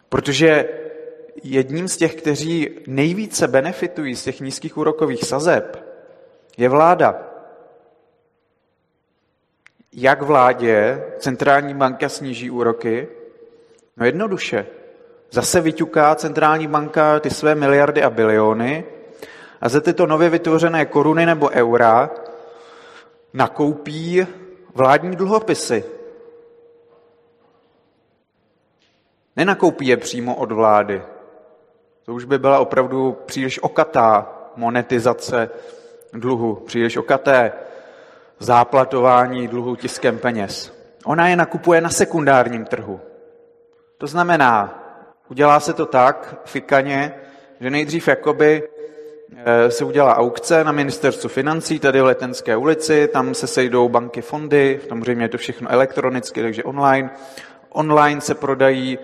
Protože 0.09 0.69
jedním 1.43 1.89
z 1.89 1.97
těch, 1.97 2.15
kteří 2.15 2.71
nejvíce 2.87 3.49
benefitují 3.49 4.17
z 4.17 4.25
těch 4.25 4.41
nízkých 4.41 4.77
úrokových 4.77 5.25
sazeb, 5.25 5.85
je 6.57 6.69
vláda. 6.69 7.32
Jak 9.93 10.23
vládě 10.23 11.05
centrální 11.19 11.75
banka 11.75 12.09
sníží 12.09 12.51
úroky? 12.51 13.09
No 13.97 14.07
jednoduše. 14.07 14.67
Zase 15.31 15.61
vyťuká 15.61 16.15
centrální 16.15 16.67
banka 16.67 17.21
ty 17.21 17.31
své 17.31 17.55
miliardy 17.55 18.03
a 18.03 18.11
biliony 18.11 18.85
a 19.61 19.69
za 19.69 19.81
tyto 19.81 20.07
nově 20.07 20.29
vytvořené 20.29 20.87
koruny 20.87 21.27
nebo 21.27 21.49
eura 21.49 22.11
nakoupí 23.33 24.27
vládní 24.75 25.17
dluhopisy. 25.17 25.85
Nenakoupí 29.37 29.87
je 29.87 29.97
přímo 29.97 30.37
od 30.37 30.53
vlády. 30.53 31.03
To 32.05 32.15
už 32.15 32.25
by 32.25 32.39
byla 32.39 32.59
opravdu 32.59 33.19
příliš 33.27 33.63
okatá 33.63 34.33
monetizace 34.57 35.51
dluhu, 36.13 36.55
příliš 36.55 36.97
okaté 36.97 37.53
záplatování 38.43 39.49
dluhu 39.49 39.77
tiskem 39.77 40.19
peněz. 40.19 40.73
Ona 41.05 41.29
je 41.29 41.37
nakupuje 41.37 41.81
na 41.81 41.91
sekundárním 41.91 42.65
trhu. 42.65 43.01
To 43.99 44.07
znamená, 44.07 44.79
udělá 45.31 45.61
se 45.61 45.73
to 45.73 45.87
tak 45.87 46.41
fikaně, 46.45 47.15
že 47.61 47.71
nejdřív 47.71 48.09
jakoby 48.09 48.63
Eh, 49.37 49.71
se 49.71 49.85
udělá 49.85 50.17
aukce 50.17 50.65
na 50.65 50.73
ministerstvu 50.73 51.29
financí, 51.29 51.79
tady 51.79 52.01
v 52.01 52.05
Letenské 52.05 52.57
ulici, 52.57 53.09
tam 53.09 53.35
se 53.35 53.47
sejdou 53.47 53.89
banky, 53.89 54.23
fondy, 54.23 54.81
samozřejmě 54.89 55.25
je 55.25 55.29
to 55.29 55.39
všechno 55.39 55.73
elektronicky, 55.73 56.43
takže 56.43 56.65
online. 56.65 57.11
Online 57.69 58.21
se 58.21 58.35
prodají 58.35 58.99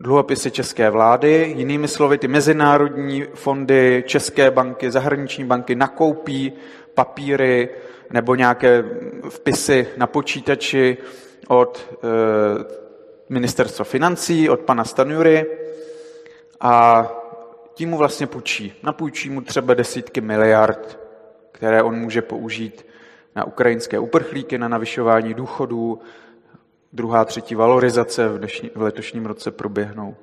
dluhopisy 0.00 0.50
české 0.50 0.90
vlády, 0.90 1.54
jinými 1.56 1.88
slovy 1.88 2.18
ty 2.18 2.28
mezinárodní 2.28 3.22
fondy, 3.34 4.04
české 4.06 4.50
banky, 4.50 4.90
zahraniční 4.90 5.44
banky 5.44 5.74
nakoupí 5.74 6.52
papíry 6.94 7.68
nebo 8.10 8.34
nějaké 8.34 8.84
vpisy 9.28 9.86
na 9.96 10.06
počítači 10.06 10.96
od 11.48 11.88
e, 11.92 12.06
ministerstva 13.28 13.84
financí, 13.84 14.48
od 14.48 14.60
pana 14.60 14.84
Stanjury 14.84 15.46
a 16.60 17.06
tím 17.74 17.90
mu 17.90 17.96
vlastně 17.96 18.26
půjčí. 18.26 18.72
Napůjčí 18.82 19.30
mu 19.30 19.40
třeba 19.40 19.74
desítky 19.74 20.20
miliard, 20.20 20.98
které 21.52 21.82
on 21.82 21.94
může 21.94 22.22
použít 22.22 22.86
na 23.36 23.44
ukrajinské 23.44 23.98
uprchlíky, 23.98 24.58
na 24.58 24.68
navyšování 24.68 25.34
důchodů, 25.34 26.00
druhá, 26.92 27.24
třetí 27.24 27.54
valorizace 27.54 28.28
v, 28.28 28.38
dnešní, 28.38 28.70
v 28.74 28.82
letošním 28.82 29.26
roce 29.26 29.50
proběhnou. 29.50 30.16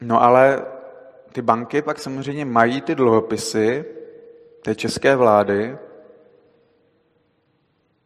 No 0.00 0.22
ale 0.22 0.64
ty 1.32 1.42
banky 1.42 1.82
pak 1.82 1.98
samozřejmě 1.98 2.44
mají 2.44 2.80
ty 2.80 2.94
dluhopisy 2.94 3.84
té 4.62 4.74
české 4.74 5.16
vlády, 5.16 5.78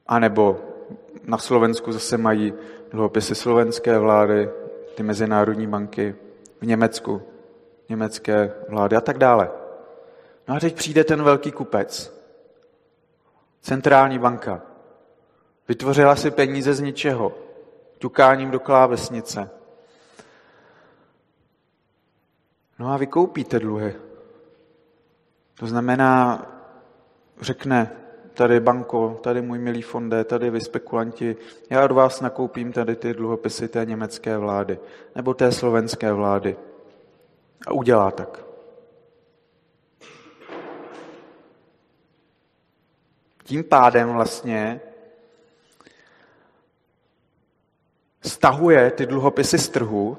anebo 0.06 0.60
na 1.24 1.38
Slovensku 1.38 1.92
zase 1.92 2.18
mají 2.18 2.54
dluhopisy 2.90 3.34
slovenské 3.34 3.98
vlády, 3.98 4.50
ty 4.94 5.02
mezinárodní 5.02 5.66
banky, 5.66 6.14
v 6.60 6.66
Německu 6.66 7.22
německé 7.88 8.52
vlády 8.68 8.96
a 8.96 9.00
tak 9.00 9.18
dále. 9.18 9.50
No 10.48 10.54
a 10.54 10.60
teď 10.60 10.74
přijde 10.74 11.04
ten 11.04 11.22
velký 11.22 11.52
kupec, 11.52 12.19
centrální 13.60 14.18
banka. 14.18 14.62
Vytvořila 15.68 16.16
si 16.16 16.30
peníze 16.30 16.74
z 16.74 16.80
ničeho, 16.80 17.32
ťukáním 17.98 18.50
do 18.50 18.60
klávesnice. 18.60 19.50
No 22.78 22.92
a 22.92 22.96
vykoupíte 22.96 23.58
dluhy. 23.58 23.94
To 25.54 25.66
znamená, 25.66 26.46
řekne, 27.40 27.92
tady 28.34 28.60
banko, 28.60 29.20
tady 29.22 29.42
můj 29.42 29.58
milý 29.58 29.82
fonde, 29.82 30.24
tady 30.24 30.50
vy 30.50 30.60
spekulanti, 30.60 31.36
já 31.70 31.84
od 31.84 31.92
vás 31.92 32.20
nakoupím 32.20 32.72
tady 32.72 32.96
ty 32.96 33.14
dluhopisy 33.14 33.68
té 33.68 33.84
německé 33.84 34.38
vlády 34.38 34.78
nebo 35.14 35.34
té 35.34 35.52
slovenské 35.52 36.12
vlády. 36.12 36.56
A 37.66 37.72
udělá 37.72 38.10
tak. 38.10 38.49
Tím 43.50 43.64
pádem 43.64 44.12
vlastně 44.12 44.80
stahuje 48.22 48.90
ty 48.90 49.06
dluhopisy 49.06 49.58
z 49.58 49.68
trhu 49.68 50.18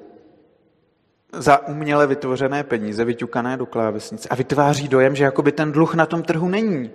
za 1.33 1.67
uměle 1.67 2.07
vytvořené 2.07 2.63
peníze, 2.63 3.05
vyťukané 3.05 3.57
do 3.57 3.65
klávesnice 3.65 4.29
a 4.29 4.35
vytváří 4.35 4.87
dojem, 4.87 5.15
že 5.15 5.23
jakoby 5.23 5.51
ten 5.51 5.71
dluh 5.71 5.95
na 5.95 6.05
tom 6.05 6.23
trhu 6.23 6.49
není. 6.49 6.91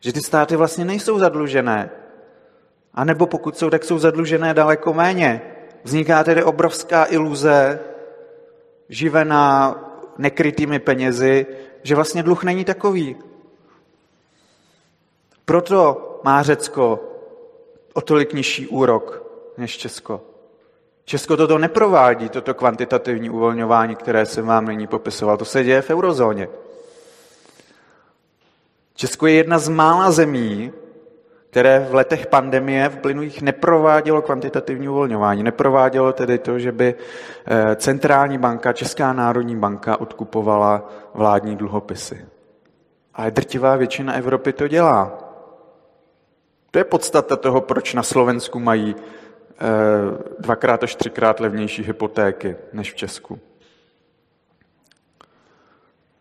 Že 0.00 0.12
ty 0.12 0.20
státy 0.20 0.56
vlastně 0.56 0.84
nejsou 0.84 1.18
zadlužené. 1.18 1.90
A 2.94 3.04
nebo 3.04 3.26
pokud 3.26 3.58
jsou, 3.58 3.70
tak 3.70 3.84
jsou 3.84 3.98
zadlužené 3.98 4.54
daleko 4.54 4.94
méně. 4.94 5.40
Vzniká 5.84 6.24
tedy 6.24 6.44
obrovská 6.44 7.06
iluze, 7.10 7.80
živená 8.88 9.76
nekrytými 10.18 10.78
penězi, 10.78 11.46
že 11.82 11.94
vlastně 11.94 12.22
dluh 12.22 12.44
není 12.44 12.64
takový. 12.64 13.16
Proto 15.46 16.20
má 16.24 16.42
Řecko 16.42 17.00
o 17.94 18.00
tolik 18.00 18.32
nižší 18.32 18.66
úrok 18.66 19.22
než 19.58 19.76
Česko. 19.76 20.20
Česko 21.04 21.36
toto 21.36 21.58
neprovádí, 21.58 22.28
toto 22.28 22.54
kvantitativní 22.54 23.30
uvolňování, 23.30 23.96
které 23.96 24.26
jsem 24.26 24.46
vám 24.46 24.66
nyní 24.66 24.86
popisoval. 24.86 25.36
To 25.36 25.44
se 25.44 25.64
děje 25.64 25.82
v 25.82 25.90
eurozóně. 25.90 26.48
Česko 28.94 29.26
je 29.26 29.34
jedna 29.34 29.58
z 29.58 29.68
mála 29.68 30.10
zemí, 30.10 30.72
které 31.50 31.86
v 31.90 31.94
letech 31.94 32.26
pandemie 32.26 32.88
v 32.88 32.96
plynulých 32.96 33.42
neprovádělo 33.42 34.22
kvantitativní 34.22 34.88
uvolňování. 34.88 35.42
Neprovádělo 35.42 36.12
tedy 36.12 36.38
to, 36.38 36.58
že 36.58 36.72
by 36.72 36.94
eh, 37.46 37.76
centrální 37.76 38.38
banka, 38.38 38.72
Česká 38.72 39.12
národní 39.12 39.56
banka 39.56 40.00
odkupovala 40.00 40.90
vládní 41.14 41.56
dluhopisy. 41.56 42.26
Ale 43.14 43.30
drtivá 43.30 43.76
většina 43.76 44.12
Evropy 44.12 44.52
to 44.52 44.68
dělá. 44.68 45.25
To 46.70 46.78
je 46.78 46.84
podstata 46.84 47.36
toho, 47.36 47.60
proč 47.60 47.94
na 47.94 48.02
Slovensku 48.02 48.58
mají 48.58 48.96
eh, 48.98 49.64
dvakrát 50.38 50.82
až 50.82 50.94
třikrát 50.94 51.40
levnější 51.40 51.82
hypotéky 51.82 52.56
než 52.72 52.92
v 52.92 52.96
Česku. 52.96 53.40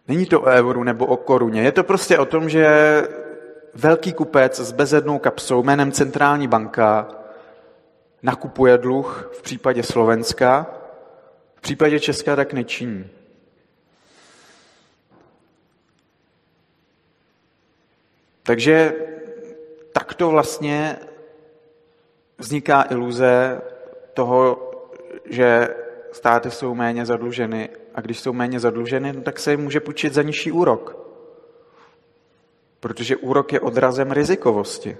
Není 0.07 0.25
to 0.25 0.41
o 0.41 0.45
euru 0.45 0.83
nebo 0.83 1.05
o 1.05 1.17
koruně. 1.17 1.61
Je 1.61 1.71
to 1.71 1.83
prostě 1.83 2.17
o 2.17 2.25
tom, 2.25 2.49
že 2.49 2.67
velký 3.73 4.13
kupec 4.13 4.59
s 4.59 4.71
bezednou 4.71 5.19
kapsou 5.19 5.63
jménem 5.63 5.91
Centrální 5.91 6.47
banka 6.47 7.07
nakupuje 8.23 8.77
dluh 8.77 9.29
v 9.33 9.41
případě 9.41 9.83
Slovenska, 9.83 10.67
v 11.55 11.61
případě 11.61 11.99
Česka 11.99 12.35
tak 12.35 12.53
nečiní. 12.53 13.09
Takže 18.43 18.93
takto 19.95 20.29
vlastně 20.29 20.97
vzniká 22.37 22.85
iluze 22.89 23.61
toho, 24.13 24.71
že 25.25 25.75
státy 26.11 26.51
jsou 26.51 26.75
méně 26.75 27.05
zadluženy 27.05 27.69
a 27.95 28.01
když 28.01 28.19
jsou 28.19 28.33
méně 28.33 28.59
zadluženy, 28.59 29.13
no 29.13 29.21
tak 29.21 29.39
se 29.39 29.51
jim 29.51 29.59
může 29.59 29.79
půjčit 29.79 30.13
za 30.13 30.21
nižší 30.21 30.51
úrok. 30.51 30.97
Protože 32.79 33.15
úrok 33.15 33.53
je 33.53 33.59
odrazem 33.59 34.11
rizikovosti. 34.11 34.97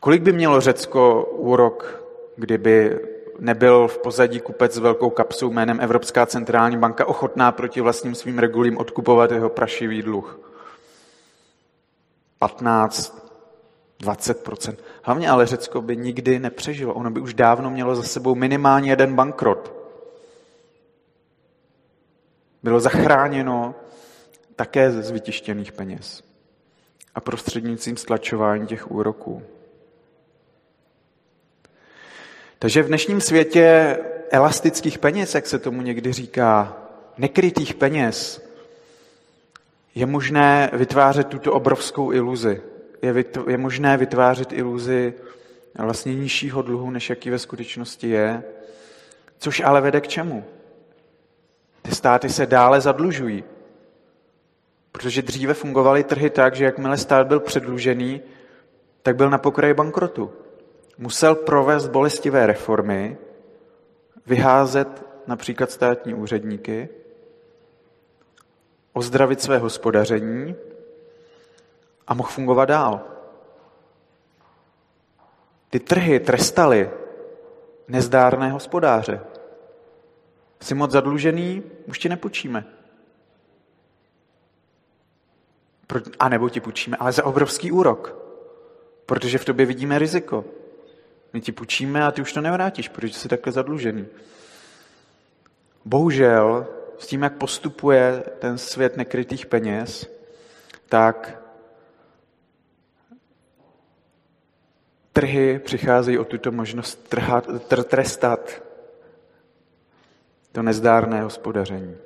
Kolik 0.00 0.22
by 0.22 0.32
mělo 0.32 0.60
Řecko 0.60 1.24
úrok, 1.24 2.04
kdyby 2.36 3.00
nebyl 3.38 3.88
v 3.88 3.98
pozadí 3.98 4.40
kupec 4.40 4.74
s 4.74 4.78
velkou 4.78 5.10
kapsou 5.10 5.50
jménem 5.50 5.80
Evropská 5.80 6.26
centrální 6.26 6.76
banka 6.76 7.06
ochotná 7.06 7.52
proti 7.52 7.80
vlastním 7.80 8.14
svým 8.14 8.38
regulím 8.38 8.78
odkupovat 8.78 9.32
jeho 9.32 9.48
prašivý 9.48 10.02
dluh? 10.02 10.51
15, 12.42 13.28
20%. 14.00 14.76
Hlavně 15.02 15.30
ale 15.30 15.46
Řecko 15.46 15.82
by 15.82 15.96
nikdy 15.96 16.38
nepřežilo. 16.38 16.94
Ono 16.94 17.10
by 17.10 17.20
už 17.20 17.34
dávno 17.34 17.70
mělo 17.70 17.96
za 17.96 18.02
sebou 18.02 18.34
minimálně 18.34 18.90
jeden 18.90 19.14
bankrot. 19.14 19.72
Bylo 22.62 22.80
zachráněno 22.80 23.74
také 24.56 24.90
ze 24.90 25.02
zvytištěných 25.02 25.72
peněz 25.72 26.22
a 27.14 27.20
prostřednictvím 27.20 27.96
stlačování 27.96 28.66
těch 28.66 28.90
úroků. 28.90 29.42
Takže 32.58 32.82
v 32.82 32.86
dnešním 32.86 33.20
světě 33.20 33.98
elastických 34.30 34.98
peněz, 34.98 35.34
jak 35.34 35.46
se 35.46 35.58
tomu 35.58 35.82
někdy 35.82 36.12
říká, 36.12 36.76
nekrytých 37.18 37.74
peněz, 37.74 38.51
je 39.94 40.06
možné 40.06 40.70
vytvářet 40.72 41.28
tuto 41.28 41.52
obrovskou 41.52 42.12
iluzi 42.12 42.62
je, 43.02 43.12
vytv- 43.12 43.50
je 43.50 43.58
možné 43.58 43.96
vytvářet 43.96 44.52
iluzi 44.52 45.14
vlastně 45.78 46.14
nižšího 46.14 46.62
dluhu, 46.62 46.90
než 46.90 47.10
jaký 47.10 47.30
ve 47.30 47.38
skutečnosti 47.38 48.08
je, 48.08 48.42
což 49.38 49.62
ale 49.64 49.80
vede 49.80 50.00
k 50.00 50.08
čemu? 50.08 50.44
Ty 51.82 51.94
státy 51.94 52.28
se 52.28 52.46
dále 52.46 52.80
zadlužují, 52.80 53.44
protože 54.92 55.22
dříve 55.22 55.54
fungovaly 55.54 56.04
trhy 56.04 56.30
tak, 56.30 56.54
že 56.54 56.64
jakmile 56.64 56.96
stát 56.96 57.26
byl 57.26 57.40
předlužený, 57.40 58.20
tak 59.02 59.16
byl 59.16 59.30
na 59.30 59.38
pokraji 59.38 59.74
bankrotu. 59.74 60.32
Musel 60.98 61.34
provést 61.34 61.88
bolestivé 61.88 62.46
reformy, 62.46 63.16
vyházet 64.26 65.06
například 65.26 65.70
státní 65.70 66.14
úředníky, 66.14 66.88
ozdravit 68.92 69.40
své 69.40 69.58
hospodaření 69.58 70.54
a 72.06 72.14
mohl 72.14 72.28
fungovat 72.28 72.64
dál. 72.64 73.00
Ty 75.70 75.80
trhy 75.80 76.20
trestaly 76.20 76.90
nezdárné 77.88 78.50
hospodáře. 78.50 79.20
Jsi 80.60 80.74
moc 80.74 80.90
zadlužený, 80.90 81.62
už 81.86 81.98
ti 81.98 82.08
nepůjčíme. 82.08 82.64
A 86.18 86.28
nebo 86.28 86.48
ti 86.48 86.60
půjčíme, 86.60 86.96
ale 86.96 87.12
za 87.12 87.24
obrovský 87.24 87.72
úrok. 87.72 88.16
Protože 89.06 89.38
v 89.38 89.44
tobě 89.44 89.66
vidíme 89.66 89.98
riziko. 89.98 90.44
My 91.32 91.40
ti 91.40 91.52
půjčíme 91.52 92.04
a 92.04 92.10
ty 92.10 92.22
už 92.22 92.32
to 92.32 92.40
nevrátíš, 92.40 92.88
protože 92.88 93.14
jsi 93.14 93.28
takhle 93.28 93.52
zadlužený. 93.52 94.06
Bohužel, 95.84 96.66
s 97.02 97.06
tím, 97.06 97.22
jak 97.22 97.36
postupuje 97.36 98.24
ten 98.38 98.58
svět 98.58 98.96
nekrytých 98.96 99.46
peněz, 99.46 100.10
tak 100.88 101.42
Trhy 105.12 105.58
přicházejí 105.58 106.18
o 106.18 106.24
tuto 106.24 106.52
možnost 106.52 107.08
trhat, 107.08 107.46
tr, 107.68 107.82
trestat 107.82 108.62
to 110.52 110.62
nezdárné 110.62 111.22
hospodaření. 111.22 111.96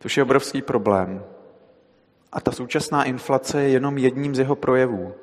Což 0.00 0.16
je 0.16 0.22
obrovský 0.22 0.62
problém. 0.62 1.24
A 2.32 2.40
ta 2.40 2.52
současná 2.52 3.04
inflace 3.04 3.62
je 3.62 3.68
jenom 3.68 3.98
jedním 3.98 4.34
z 4.34 4.38
jeho 4.38 4.56
projevů. 4.56 5.14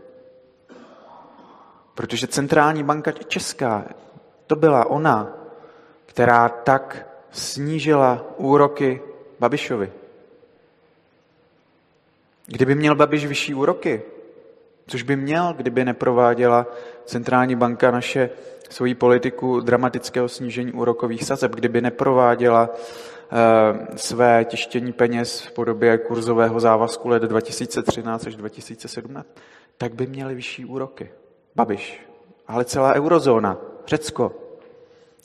Protože 1.94 2.28
centrální 2.28 2.84
banka 2.84 3.12
česká, 3.12 3.86
to 4.48 4.56
byla 4.56 4.86
ona, 4.86 5.34
která 6.06 6.50
tak 6.50 7.07
snížila 7.32 8.26
úroky 8.38 9.02
Babišovi. 9.40 9.92
Kdyby 12.46 12.76
měl 12.76 12.96
Babiš 12.96 13.26
vyšší 13.26 13.54
úroky, 13.54 14.02
Což 14.88 15.04
by 15.04 15.16
měl, 15.16 15.54
kdyby 15.54 15.86
neprováděla 15.86 16.68
centrální 17.06 17.56
banka 17.56 17.92
naše 17.92 18.30
svoji 18.70 18.96
politiku 18.96 19.60
dramatického 19.60 20.30
snížení 20.30 20.72
úrokových 20.72 21.24
sazeb, 21.24 21.56
kdyby 21.56 21.82
neprováděla 21.82 22.70
své 23.96 24.46
tištění 24.46 24.94
peněz 24.94 25.42
v 25.42 25.52
podobě 25.52 25.98
kurzového 25.98 26.60
závazku 26.60 27.10
let 27.10 27.24
2013 27.24 28.28
až 28.28 28.36
2017, 28.36 29.28
tak 29.78 29.96
by 29.96 30.08
měli 30.08 30.36
vyšší 30.36 30.66
úroky. 30.66 31.12
Babiš, 31.56 32.02
ale 32.48 32.66
celá 32.66 32.94
eurozóna, 32.94 33.58
Řecko, 33.88 34.36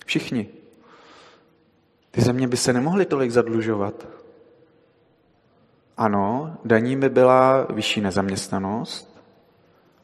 všichni. 0.06 0.48
Ty 2.12 2.20
země 2.20 2.48
by 2.48 2.56
se 2.56 2.72
nemohly 2.72 3.06
tolik 3.06 3.30
zadlužovat. 3.30 4.08
Ano, 5.96 6.56
daní 6.64 6.96
by 6.96 7.08
byla 7.08 7.66
vyšší 7.70 8.00
nezaměstnanost, 8.00 9.22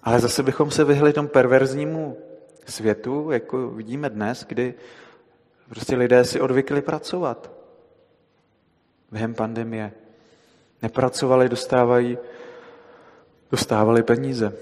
ale 0.02 0.20
zase 0.20 0.42
bychom 0.42 0.70
se 0.70 0.84
vyhli 0.84 1.12
tomu 1.12 1.28
perverznímu 1.28 2.16
světu, 2.66 3.30
jako 3.30 3.70
vidíme 3.70 4.10
dnes, 4.10 4.44
kdy 4.48 4.74
prostě 5.68 5.96
lidé 5.96 6.24
si 6.24 6.40
odvykli 6.40 6.82
pracovat 6.82 7.50
během 9.10 9.34
pandemie. 9.34 9.92
Nepracovali, 10.82 11.48
dostávají, 11.48 12.18
dostávali 13.50 14.02
peníze. 14.02 14.52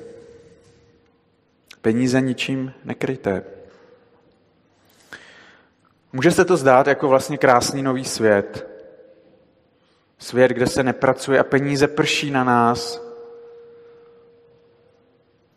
Peníze 1.80 2.20
ničím 2.20 2.72
nekryté. 2.84 3.55
Může 6.16 6.30
se 6.30 6.44
to 6.44 6.56
zdát 6.56 6.86
jako 6.86 7.08
vlastně 7.08 7.38
krásný 7.38 7.82
nový 7.82 8.04
svět. 8.04 8.66
Svět, 10.18 10.50
kde 10.50 10.66
se 10.66 10.82
nepracuje 10.82 11.38
a 11.38 11.44
peníze 11.44 11.88
prší 11.88 12.30
na 12.30 12.44
nás. 12.44 13.02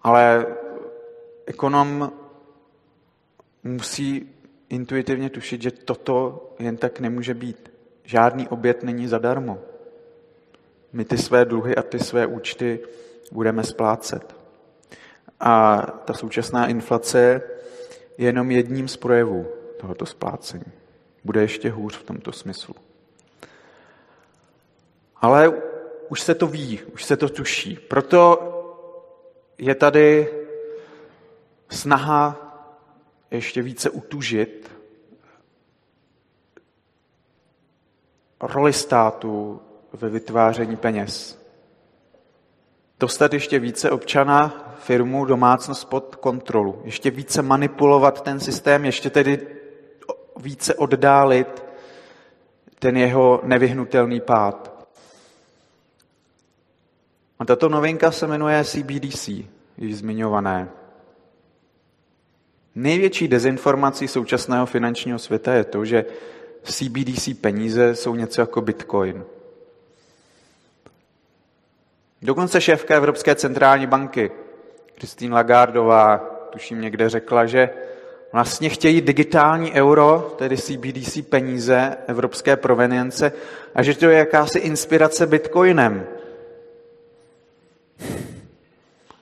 Ale 0.02 0.46
ekonom 1.46 2.12
musí 3.64 4.36
intuitivně 4.70 5.30
tušit, 5.30 5.62
že 5.62 5.72
toto 5.72 6.46
jen 6.60 6.78
tak 6.78 7.00
nemůže 7.00 7.34
být. 7.34 7.72
Žádný 8.04 8.48
oběd 8.48 8.84
není 8.84 9.08
zadarmo. 9.08 9.60
My 10.94 11.06
ty 11.06 11.18
své 11.18 11.46
dluhy 11.46 11.76
a 11.76 11.82
ty 11.82 12.00
své 12.00 12.28
účty 12.28 12.80
budeme 13.32 13.64
splácet. 13.64 14.36
A 15.40 15.82
ta 16.06 16.14
současná 16.14 16.68
inflace 16.68 17.42
je 18.18 18.26
jenom 18.26 18.52
jedním 18.52 18.88
z 18.88 18.98
projevů 18.98 19.59
tohoto 19.80 20.06
splácení. 20.06 20.72
Bude 21.24 21.42
ještě 21.42 21.70
hůř 21.70 21.98
v 21.98 22.04
tomto 22.04 22.32
smyslu. 22.32 22.76
Ale 25.16 25.54
už 26.10 26.22
se 26.22 26.36
to 26.36 26.48
ví, 26.48 26.80
už 26.94 27.04
se 27.06 27.18
to 27.18 27.30
tuší. 27.30 27.76
Proto 27.88 28.40
je 29.58 29.76
tady 29.76 30.28
snaha 31.70 32.46
ještě 33.32 33.62
více 33.62 33.90
utužit 33.90 34.72
roli 38.42 38.74
státu 38.74 39.62
ve 39.94 40.10
vytváření 40.10 40.76
peněz. 40.76 41.40
Dostat 43.00 43.34
ještě 43.34 43.60
více 43.60 43.92
občana, 43.92 44.74
firmu, 44.80 45.26
domácnost 45.26 45.90
pod 45.90 46.16
kontrolu. 46.16 46.82
Ještě 46.84 47.12
více 47.12 47.42
manipulovat 47.42 48.22
ten 48.22 48.40
systém, 48.40 48.86
ještě 48.86 49.10
tedy 49.10 49.59
více 50.40 50.76
oddálit 50.76 51.64
ten 52.80 52.98
jeho 52.98 53.42
nevyhnutelný 53.44 54.22
pád. 54.22 54.86
A 57.40 57.46
tato 57.46 57.70
novinka 57.70 58.12
se 58.12 58.28
jmenuje 58.28 58.64
CBDC, 58.64 59.28
již 59.78 59.98
zmiňované. 59.98 60.70
Největší 62.76 63.28
dezinformací 63.28 64.08
současného 64.08 64.66
finančního 64.66 65.20
světa 65.20 65.54
je 65.54 65.64
to, 65.64 65.86
že 65.86 66.06
CBDC 66.64 67.30
peníze 67.42 67.96
jsou 67.96 68.16
něco 68.16 68.42
jako 68.42 68.62
Bitcoin. 68.62 69.24
Dokonce 72.22 72.62
šéfka 72.62 72.96
Evropské 72.96 73.36
centrální 73.36 73.88
banky, 73.88 74.32
Christine 75.00 75.36
Lagardová, 75.36 76.18
tuším 76.50 76.82
někde 76.82 77.10
řekla, 77.10 77.46
že 77.46 77.70
vlastně 78.34 78.70
chtějí 78.70 79.02
digitální 79.02 79.72
euro, 79.72 80.36
tedy 80.38 80.58
CBDC 80.58 81.18
peníze 81.30 81.98
evropské 82.08 82.56
provenience, 82.58 83.32
a 83.76 83.84
že 83.84 83.96
to 83.96 84.10
je 84.10 84.18
jakási 84.18 84.60
inspirace 84.60 85.28
Bitcoinem. 85.28 86.08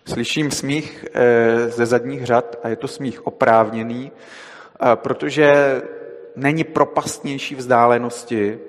Slyším 0.06 0.52
smích 0.52 1.06
eh, 1.14 1.70
ze 1.70 1.86
zadních 1.86 2.26
řad 2.26 2.56
a 2.64 2.70
je 2.70 2.76
to 2.76 2.88
smích 2.88 3.28
oprávněný, 3.28 4.12
eh, 4.12 4.96
protože 4.96 5.82
není 6.36 6.64
propastnější 6.64 7.56
vzdálenosti 7.56 8.60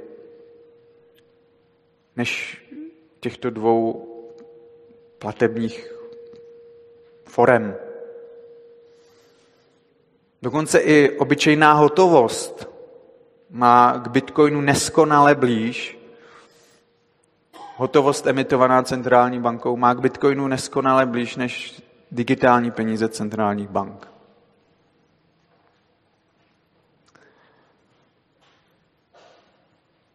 než 2.17 2.63
těchto 3.21 3.51
dvou 3.51 4.09
platebních 5.19 5.93
forem. 7.25 7.77
Dokonce 10.43 10.79
i 10.79 11.19
obyčejná 11.19 11.73
hotovost 11.73 12.69
má 13.51 13.93
k 13.99 14.09
bitcoinu 14.09 14.61
neskonale 14.61 15.35
blíž. 15.35 15.99
Hotovost 17.77 18.27
emitovaná 18.27 18.83
centrální 18.83 19.41
bankou 19.41 19.77
má 19.77 19.95
k 19.95 20.01
bitcoinu 20.01 20.49
neskonale 20.49 21.07
blíž 21.07 21.37
než 21.37 21.83
digitální 22.11 22.71
peníze 22.71 23.09
centrálních 23.09 23.69
bank. 23.69 24.09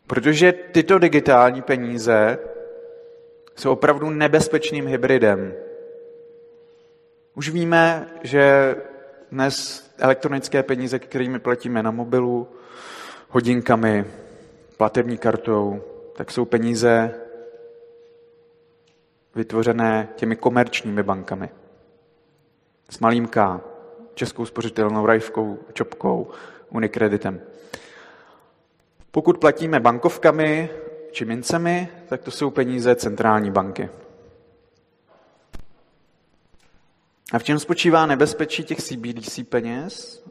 Protože 0.07 0.51
tyto 0.51 0.99
digitální 0.99 1.61
peníze 1.61 2.39
jsou 3.55 3.71
opravdu 3.71 4.09
nebezpečným 4.09 4.87
hybridem. 4.87 5.53
Už 7.35 7.49
víme, 7.49 8.07
že 8.23 8.75
dnes 9.31 9.83
elektronické 10.03 10.63
peníze, 10.63 10.99
kterými 10.99 11.39
platíme 11.39 11.83
na 11.83 11.91
mobilu, 11.91 12.47
hodinkami, 13.29 14.05
platební 14.77 15.17
kartou, 15.17 15.81
tak 16.15 16.31
jsou 16.31 16.45
peníze 16.45 17.15
vytvořené 19.35 20.07
těmi 20.15 20.35
komerčními 20.35 21.03
bankami. 21.03 21.49
S 22.89 22.99
malým 22.99 23.27
K, 23.27 23.61
Českou 24.13 24.45
spořitelnou, 24.45 25.05
Rajvkou, 25.05 25.59
Čopkou, 25.73 26.31
Unikreditem. 26.69 27.41
Pokud 29.11 29.37
platíme 29.37 29.79
bankovkami 29.79 30.69
či 31.11 31.25
mincemi, 31.25 31.89
tak 32.07 32.21
to 32.21 32.31
jsou 32.31 32.49
peníze 32.49 32.95
centrální 32.95 33.51
banky. 33.51 33.89
A 37.31 37.39
v 37.39 37.43
čem 37.43 37.59
spočívá 37.59 38.05
nebezpečí 38.05 38.63
těch 38.63 38.81
CBDC 38.81 39.39
peněz? 39.49 40.23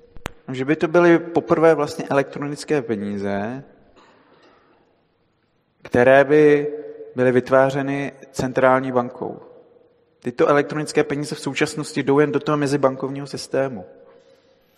Že 0.53 0.65
by 0.65 0.77
to 0.77 0.89
byly 0.89 1.19
poprvé 1.19 1.75
vlastně 1.75 2.05
elektronické 2.11 2.83
peníze, 2.83 3.65
které 5.83 6.25
by 6.25 6.73
byly 7.17 7.33
vytvářeny 7.33 8.13
centrální 8.33 8.93
bankou. 8.93 9.41
Tyto 10.21 10.47
elektronické 10.49 11.05
peníze 11.05 11.35
v 11.35 11.41
současnosti 11.41 12.03
jdou 12.03 12.19
jen 12.19 12.33
do 12.33 12.41
toho 12.41 12.59
mezibankovního 12.59 13.27
systému. 13.27 13.85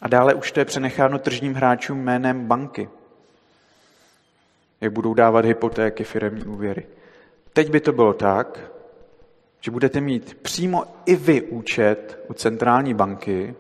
A 0.00 0.08
dále 0.08 0.34
už 0.34 0.52
to 0.52 0.60
je 0.60 0.64
přenecháno 0.64 1.18
tržním 1.18 1.54
hráčům 1.54 1.98
jménem 1.98 2.46
banky 2.46 2.88
jak 4.84 4.92
budou 4.92 5.14
dávat 5.14 5.44
hypotéky, 5.44 6.04
firemní 6.04 6.44
úvěry. 6.44 6.86
Teď 7.52 7.70
by 7.70 7.80
to 7.80 7.92
bylo 7.92 8.12
tak, 8.12 8.60
že 9.64 9.70
budete 9.70 10.00
mít 10.00 10.34
přímo 10.34 10.84
i 11.06 11.16
vy 11.16 11.42
účet 11.42 12.24
u 12.28 12.32
centrální 12.32 12.94
banky 12.94 13.54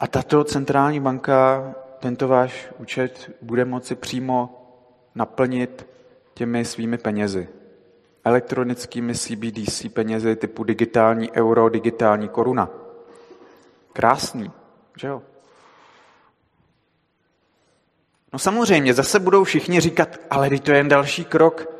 a 0.00 0.06
tato 0.06 0.44
centrální 0.44 1.00
banka 1.00 1.74
tento 1.98 2.28
váš 2.28 2.68
účet 2.78 3.30
bude 3.42 3.64
moci 3.64 3.94
přímo 3.94 4.66
naplnit 5.14 5.86
těmi 6.34 6.64
svými 6.64 6.98
penězi. 6.98 7.48
Elektronickými 8.24 9.14
CBDC 9.14 9.86
penězi 9.92 10.36
typu 10.36 10.64
digitální 10.64 11.32
euro, 11.32 11.68
digitální 11.68 12.28
koruna. 12.28 12.70
Krásný, 13.92 14.50
že 14.98 15.06
jo? 15.08 15.22
No 18.32 18.38
samozřejmě, 18.38 18.94
zase 18.94 19.20
budou 19.20 19.44
všichni 19.44 19.80
říkat, 19.80 20.16
ale 20.30 20.50
to 20.58 20.70
je 20.70 20.76
jen 20.76 20.88
další 20.88 21.24
krok 21.24 21.73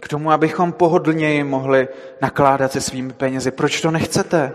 k 0.00 0.08
tomu, 0.08 0.30
abychom 0.30 0.72
pohodlněji 0.72 1.44
mohli 1.44 1.88
nakládat 2.20 2.72
se 2.72 2.80
svými 2.80 3.12
penězi. 3.12 3.50
Proč 3.50 3.80
to 3.80 3.90
nechcete? 3.90 4.52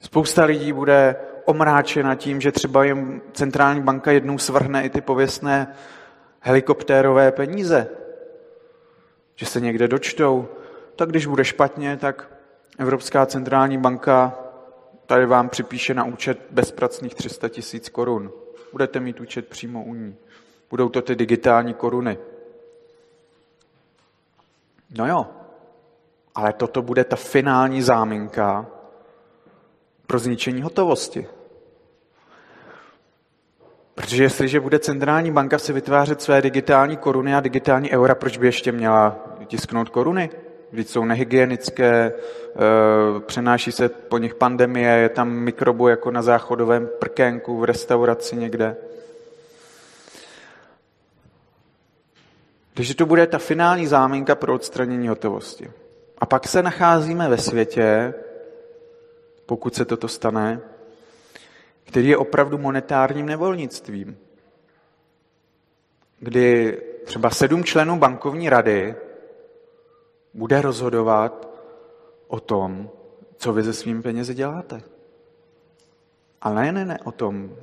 Spousta 0.00 0.44
lidí 0.44 0.72
bude 0.72 1.16
omráčena 1.44 2.14
tím, 2.14 2.40
že 2.40 2.52
třeba 2.52 2.84
jim 2.84 3.22
centrální 3.32 3.82
banka 3.82 4.10
jednou 4.10 4.38
svrhne 4.38 4.84
i 4.84 4.90
ty 4.90 5.00
pověstné 5.00 5.74
helikoptérové 6.40 7.32
peníze. 7.32 7.88
Že 9.36 9.46
se 9.46 9.60
někde 9.60 9.88
dočtou. 9.88 10.48
Tak 10.96 11.08
když 11.08 11.26
bude 11.26 11.44
špatně, 11.44 11.96
tak 11.96 12.30
Evropská 12.78 13.26
centrální 13.26 13.78
banka 13.78 14.38
tady 15.06 15.26
vám 15.26 15.48
připíše 15.48 15.94
na 15.94 16.04
účet 16.04 16.38
bezpracných 16.50 17.14
300 17.14 17.48
tisíc 17.48 17.88
korun 17.88 18.32
Budete 18.72 19.00
mít 19.00 19.20
účet 19.20 19.48
přímo 19.48 19.84
u 19.84 19.94
ní. 19.94 20.16
Budou 20.70 20.88
to 20.88 21.02
ty 21.02 21.14
digitální 21.14 21.74
koruny. 21.74 22.18
No 24.90 25.08
jo, 25.08 25.26
ale 26.34 26.52
toto 26.52 26.82
bude 26.82 27.04
ta 27.04 27.16
finální 27.16 27.82
záminka 27.82 28.66
pro 30.06 30.18
zničení 30.18 30.62
hotovosti. 30.62 31.26
Protože 33.94 34.22
jestliže 34.22 34.60
bude 34.60 34.78
centrální 34.78 35.32
banka 35.32 35.58
si 35.58 35.72
vytvářet 35.72 36.22
své 36.22 36.42
digitální 36.42 36.96
koruny 36.96 37.34
a 37.34 37.40
digitální 37.40 37.90
eura, 37.90 38.14
proč 38.14 38.36
by 38.36 38.46
ještě 38.46 38.72
měla 38.72 39.16
tisknout 39.46 39.88
koruny? 39.88 40.30
Vždyť 40.72 40.88
jsou 40.88 41.04
nehygienické, 41.04 42.12
eh, 42.12 43.20
přenáší 43.20 43.72
se 43.72 43.88
po 43.88 44.18
nich 44.18 44.34
pandemie, 44.34 44.90
je 44.90 45.08
tam 45.08 45.30
mikrobu 45.30 45.88
jako 45.88 46.10
na 46.10 46.22
záchodovém 46.22 46.88
prkénku 46.98 47.58
v 47.58 47.64
restauraci 47.64 48.36
někde. 48.36 48.76
Takže 52.76 52.94
to 52.94 53.06
bude 53.06 53.26
ta 53.26 53.38
finální 53.38 53.86
záminka 53.86 54.34
pro 54.34 54.54
odstranění 54.54 55.08
hotovosti. 55.08 55.70
A 56.18 56.26
pak 56.26 56.48
se 56.48 56.62
nacházíme 56.62 57.28
ve 57.28 57.38
světě, 57.38 58.14
pokud 59.46 59.74
se 59.74 59.84
toto 59.84 60.08
stane, 60.08 60.60
který 61.84 62.08
je 62.08 62.16
opravdu 62.16 62.58
monetárním 62.58 63.26
nevolnictvím, 63.26 64.18
kdy 66.18 66.78
třeba 67.04 67.30
sedm 67.30 67.64
členů 67.64 67.98
bankovní 67.98 68.48
rady 68.48 68.94
bude 70.34 70.62
rozhodovat 70.62 71.48
o 72.28 72.40
tom, 72.40 72.90
co 73.36 73.52
vy 73.52 73.64
se 73.64 73.72
svými 73.72 74.02
penězi 74.02 74.34
děláte. 74.34 74.82
Ale 76.40 76.64
ne, 76.64 76.72
ne, 76.72 76.84
ne 76.84 76.98
o 77.04 77.12
tom. 77.12 77.56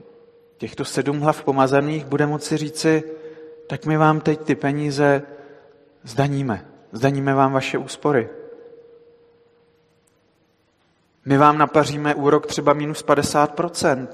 Těchto 0.58 0.86
sedm 0.86 1.20
hlav 1.20 1.44
pomazaných 1.44 2.06
bude 2.06 2.26
moci 2.26 2.58
říci, 2.58 3.04
tak 3.68 3.86
my 3.86 3.98
vám 3.98 4.22
teď 4.22 4.42
ty 4.42 4.56
peníze 4.56 5.22
zdaníme. 6.04 6.66
Zdaníme 6.92 7.34
vám 7.34 7.54
vaše 7.54 7.78
úspory. 7.78 8.30
My 11.26 11.38
vám 11.38 11.58
napaříme 11.58 12.16
úrok 12.16 12.48
třeba 12.48 12.74
minus 12.74 13.06
50%. 13.06 14.08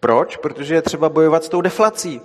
Proč? 0.00 0.36
Protože 0.36 0.74
je 0.74 0.82
třeba 0.82 1.08
bojovat 1.08 1.44
s 1.44 1.48
tou 1.48 1.60
deflací. 1.60 2.20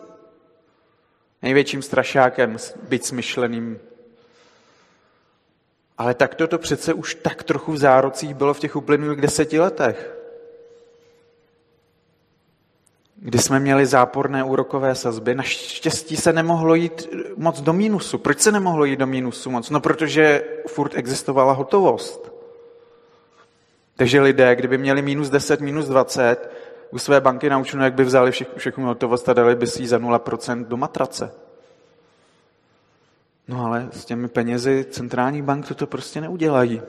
Největším 1.42 1.82
strašákem, 1.82 2.58
byť 2.90 3.06
smyšleným. 3.06 3.80
Ale 5.98 6.14
tak 6.14 6.36
to 6.36 6.58
přece 6.58 6.94
už 6.94 7.16
tak 7.16 7.44
trochu 7.44 7.72
v 7.72 7.78
zárocích 7.78 8.34
bylo 8.34 8.54
v 8.54 8.60
těch 8.60 8.76
uplynulých 8.76 9.22
deseti 9.22 9.60
letech. 9.60 10.15
Kdy 13.26 13.40
jsme 13.40 13.60
měli 13.60 13.86
záporné 13.86 14.44
úrokové 14.44 14.96
sazby, 14.96 15.36
naštěstí 15.36 16.16
se 16.18 16.34
nemohlo 16.34 16.76
jít 16.76 17.10
moc 17.38 17.62
do 17.62 17.74
mínusu. 17.74 18.18
Proč 18.18 18.40
se 18.40 18.52
nemohlo 18.52 18.86
jít 18.86 19.00
do 19.00 19.08
mínusu 19.08 19.52
moc? 19.52 19.70
No 19.70 19.80
protože 19.80 20.44
furt 20.68 20.92
existovala 20.96 21.54
hotovost. 21.54 22.32
Takže 23.96 24.22
lidé, 24.22 24.56
kdyby 24.56 24.78
měli 24.78 25.02
minus 25.02 25.30
10, 25.30 25.62
minus 25.62 25.86
20, 25.86 26.52
u 26.92 27.00
své 27.00 27.22
banky 27.22 27.50
naučeno, 27.50 27.84
jak 27.84 27.94
by 27.94 28.04
vzali 28.04 28.32
všechnu 28.58 28.86
hotovost 28.86 29.30
a 29.30 29.34
dali 29.34 29.56
by 29.56 29.68
si 29.68 29.82
ji 29.82 29.88
za 29.88 30.00
0% 30.00 30.66
do 30.66 30.78
matrace. 30.78 31.32
No 33.48 33.66
ale 33.66 33.90
s 33.92 34.06
těmi 34.06 34.28
penězi 34.28 34.86
centrální 34.90 35.42
bank 35.42 35.68
toto 35.68 35.88
prostě 35.88 36.22
neudělají. 36.22 36.82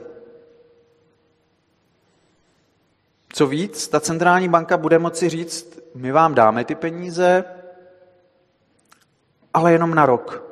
Co 3.33 3.47
víc, 3.47 3.87
ta 3.87 3.99
centrální 3.99 4.49
banka 4.49 4.77
bude 4.77 4.99
moci 4.99 5.29
říct, 5.29 5.79
my 5.97 6.11
vám 6.11 6.35
dáme 6.35 6.65
ty 6.65 6.75
peníze, 6.75 7.43
ale 9.53 9.71
jenom 9.71 9.95
na 9.95 10.05
rok. 10.05 10.43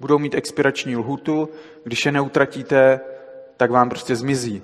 Budou 0.00 0.18
mít 0.18 0.34
expirační 0.34 0.96
lhutu, 0.96 1.48
když 1.84 2.06
je 2.06 2.12
neutratíte, 2.12 3.00
tak 3.56 3.70
vám 3.70 3.88
prostě 3.88 4.16
zmizí. 4.16 4.62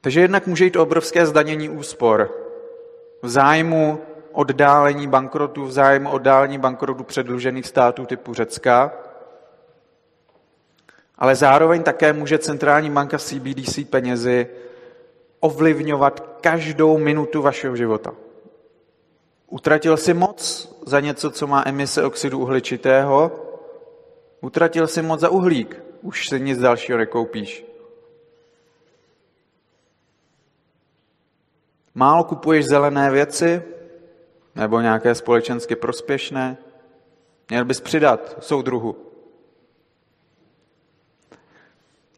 Takže 0.00 0.20
jednak 0.20 0.46
může 0.46 0.64
jít 0.64 0.76
o 0.76 0.82
obrovské 0.82 1.26
zdanění 1.26 1.68
úspor 1.68 2.34
v 3.22 3.28
zájmu 3.28 4.00
oddálení 4.32 5.08
bankrotu, 5.08 5.64
v 5.64 5.72
zájmu 5.72 6.10
oddálení 6.10 6.58
bankrotu 6.58 7.04
předlužených 7.04 7.66
států 7.66 8.06
typu 8.06 8.34
Řecka, 8.34 8.92
ale 11.18 11.36
zároveň 11.36 11.82
také 11.82 12.12
může 12.12 12.38
centrální 12.38 12.90
banka 12.90 13.18
CBDC 13.18 13.78
penězi 13.90 14.48
ovlivňovat 15.40 16.38
každou 16.40 16.98
minutu 16.98 17.42
vašeho 17.42 17.76
života. 17.76 18.14
Utratil 19.46 19.96
si 19.96 20.14
moc 20.14 20.68
za 20.86 21.00
něco, 21.00 21.30
co 21.30 21.46
má 21.46 21.62
emise 21.66 22.02
oxidu 22.02 22.38
uhličitého, 22.38 23.32
utratil 24.40 24.86
si 24.86 25.02
moc 25.02 25.20
za 25.20 25.28
uhlík, 25.28 25.82
už 26.02 26.28
si 26.28 26.40
nic 26.40 26.58
dalšího 26.58 26.98
nekoupíš. 26.98 27.64
Málo 31.94 32.24
kupuješ 32.24 32.66
zelené 32.66 33.10
věci 33.10 33.62
nebo 34.54 34.80
nějaké 34.80 35.14
společensky 35.14 35.76
prospěšné? 35.76 36.56
Měl 37.50 37.64
bys 37.64 37.80
přidat 37.80 38.36
soudruhu. 38.40 38.96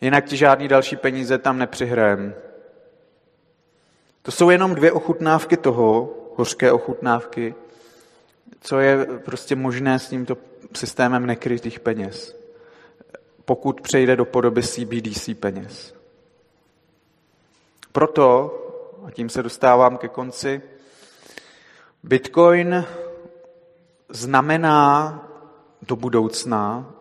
Jinak 0.00 0.24
ti 0.24 0.36
žádný 0.36 0.68
další 0.68 0.96
peníze 0.96 1.38
tam 1.38 1.58
nepřihrajem. 1.58 2.34
To 4.22 4.30
jsou 4.30 4.50
jenom 4.50 4.74
dvě 4.74 4.92
ochutnávky 4.92 5.56
toho, 5.56 6.14
hořké 6.36 6.72
ochutnávky, 6.72 7.54
co 8.60 8.78
je 8.78 9.06
prostě 9.06 9.56
možné 9.56 9.98
s 9.98 10.08
tímto 10.08 10.36
systémem 10.76 11.26
nekrytých 11.26 11.80
peněz, 11.80 12.36
pokud 13.44 13.80
přejde 13.80 14.16
do 14.16 14.24
podoby 14.24 14.62
CBDC 14.62 15.30
peněz. 15.40 15.94
Proto 17.92 18.56
a 19.06 19.10
tím 19.10 19.28
se 19.28 19.42
dostávám 19.42 19.98
ke 19.98 20.08
konci. 20.08 20.62
Bitcoin 22.02 22.84
znamená 24.08 25.14
do 25.82 25.96
budoucna 25.96 26.94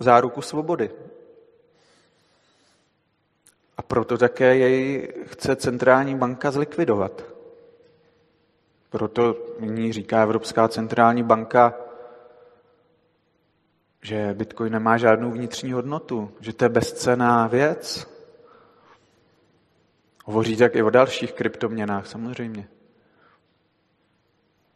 záruku 0.00 0.42
svobody. 0.42 0.90
A 3.76 3.82
proto 3.82 4.18
také 4.18 4.56
jej 4.56 5.12
chce 5.26 5.56
centrální 5.56 6.14
banka 6.14 6.50
zlikvidovat. 6.50 7.24
Proto 8.90 9.36
nyní 9.60 9.92
říká 9.92 10.22
Evropská 10.22 10.68
centrální 10.68 11.22
banka, 11.22 11.74
že 14.02 14.34
Bitcoin 14.34 14.72
nemá 14.72 14.96
žádnou 14.96 15.30
vnitřní 15.30 15.72
hodnotu, 15.72 16.32
že 16.40 16.52
to 16.52 16.64
je 16.64 16.68
bezcená 16.68 17.46
věc, 17.46 18.16
Hovoří 20.26 20.56
tak 20.56 20.76
i 20.76 20.82
o 20.82 20.90
dalších 20.90 21.32
kryptoměnách, 21.32 22.06
samozřejmě. 22.06 22.68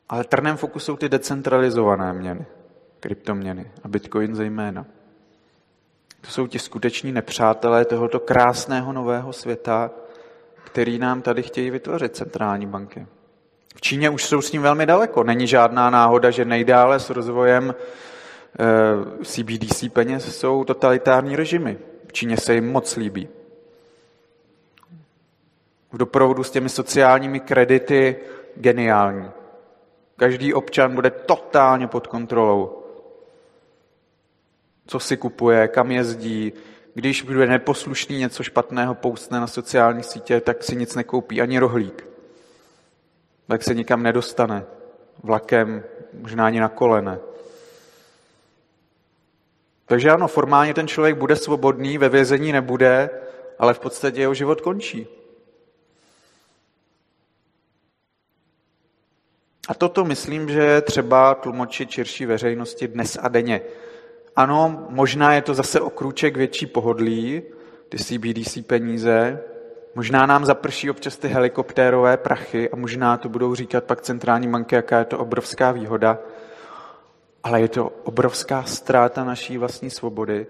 Ale 0.08 0.24
trnem 0.24 0.56
foku 0.56 0.78
jsou 0.78 0.96
ty 0.96 1.08
decentralizované 1.08 2.12
měny, 2.12 2.46
kryptoměny 3.00 3.70
a 3.82 3.88
Bitcoin 3.88 4.34
zejména. 4.34 4.86
To 6.20 6.30
jsou 6.30 6.46
ti 6.46 6.58
skuteční 6.58 7.12
nepřátelé 7.12 7.84
tohoto 7.84 8.20
krásného 8.20 8.92
nového 8.92 9.32
světa, 9.32 9.90
který 10.64 10.98
nám 10.98 11.22
tady 11.22 11.42
chtějí 11.42 11.70
vytvořit 11.70 12.16
centrální 12.16 12.66
banky. 12.66 13.06
V 13.74 13.80
Číně 13.80 14.10
už 14.10 14.24
jsou 14.24 14.42
s 14.42 14.52
ním 14.52 14.62
velmi 14.62 14.86
daleko. 14.86 15.24
Není 15.24 15.46
žádná 15.46 15.90
náhoda, 15.90 16.30
že 16.30 16.44
nejdále 16.44 17.00
s 17.00 17.10
rozvojem 17.10 17.74
CBDC 19.24 19.82
eh, 19.82 19.90
peněz 19.90 20.36
jsou 20.36 20.64
totalitární 20.64 21.36
režimy. 21.36 21.78
V 22.06 22.12
Číně 22.12 22.36
se 22.36 22.54
jim 22.54 22.72
moc 22.72 22.96
líbí 22.96 23.28
v 25.92 25.98
doprovodu 25.98 26.44
s 26.44 26.50
těmi 26.50 26.68
sociálními 26.68 27.40
kredity 27.40 28.16
geniální. 28.56 29.30
Každý 30.16 30.54
občan 30.54 30.94
bude 30.94 31.10
totálně 31.10 31.86
pod 31.86 32.06
kontrolou. 32.06 32.79
Co 34.90 35.00
si 35.00 35.16
kupuje, 35.16 35.68
kam 35.68 35.90
jezdí, 35.90 36.52
když 36.94 37.22
bude 37.22 37.46
neposlušný 37.46 38.18
něco 38.18 38.42
špatného 38.42 38.94
poustne 38.94 39.40
na 39.40 39.46
sociální 39.46 40.02
sítě, 40.02 40.40
tak 40.40 40.64
si 40.64 40.76
nic 40.76 40.94
nekoupí, 40.94 41.40
ani 41.40 41.58
rohlík. 41.58 42.06
Tak 43.46 43.62
se 43.62 43.74
nikam 43.74 44.02
nedostane. 44.02 44.64
Vlakem, 45.22 45.84
možná 46.12 46.46
ani 46.46 46.60
na 46.60 46.68
kolene. 46.68 47.18
Takže 49.86 50.10
ano, 50.10 50.28
formálně 50.28 50.74
ten 50.74 50.88
člověk 50.88 51.16
bude 51.16 51.36
svobodný, 51.36 51.98
ve 51.98 52.08
vězení 52.08 52.52
nebude, 52.52 53.10
ale 53.58 53.74
v 53.74 53.78
podstatě 53.78 54.20
jeho 54.20 54.34
život 54.34 54.60
končí. 54.60 55.06
A 59.68 59.74
toto 59.74 60.04
myslím, 60.04 60.48
že 60.48 60.60
je 60.60 60.80
třeba 60.80 61.34
tlumočit 61.34 61.90
širší 61.90 62.26
veřejnosti 62.26 62.88
dnes 62.88 63.18
a 63.22 63.28
denně. 63.28 63.60
Ano, 64.40 64.86
možná 64.88 65.34
je 65.34 65.42
to 65.42 65.54
zase 65.54 65.80
o 65.80 65.90
krůček 65.90 66.36
větší 66.36 66.66
pohodlí, 66.66 67.42
ty 67.88 67.98
CBDC 67.98 68.58
peníze, 68.66 69.40
Možná 69.94 70.26
nám 70.26 70.44
zaprší 70.44 70.90
občas 70.90 71.16
ty 71.16 71.28
helikoptérové 71.28 72.16
prachy 72.16 72.70
a 72.70 72.76
možná 72.76 73.16
to 73.16 73.28
budou 73.28 73.54
říkat 73.54 73.84
pak 73.84 74.00
centrální 74.00 74.48
banky, 74.48 74.74
jaká 74.74 74.98
je 74.98 75.04
to 75.04 75.18
obrovská 75.18 75.72
výhoda, 75.72 76.18
ale 77.42 77.60
je 77.60 77.68
to 77.68 77.92
obrovská 78.04 78.62
ztráta 78.62 79.24
naší 79.24 79.58
vlastní 79.58 79.90
svobody, 79.90 80.46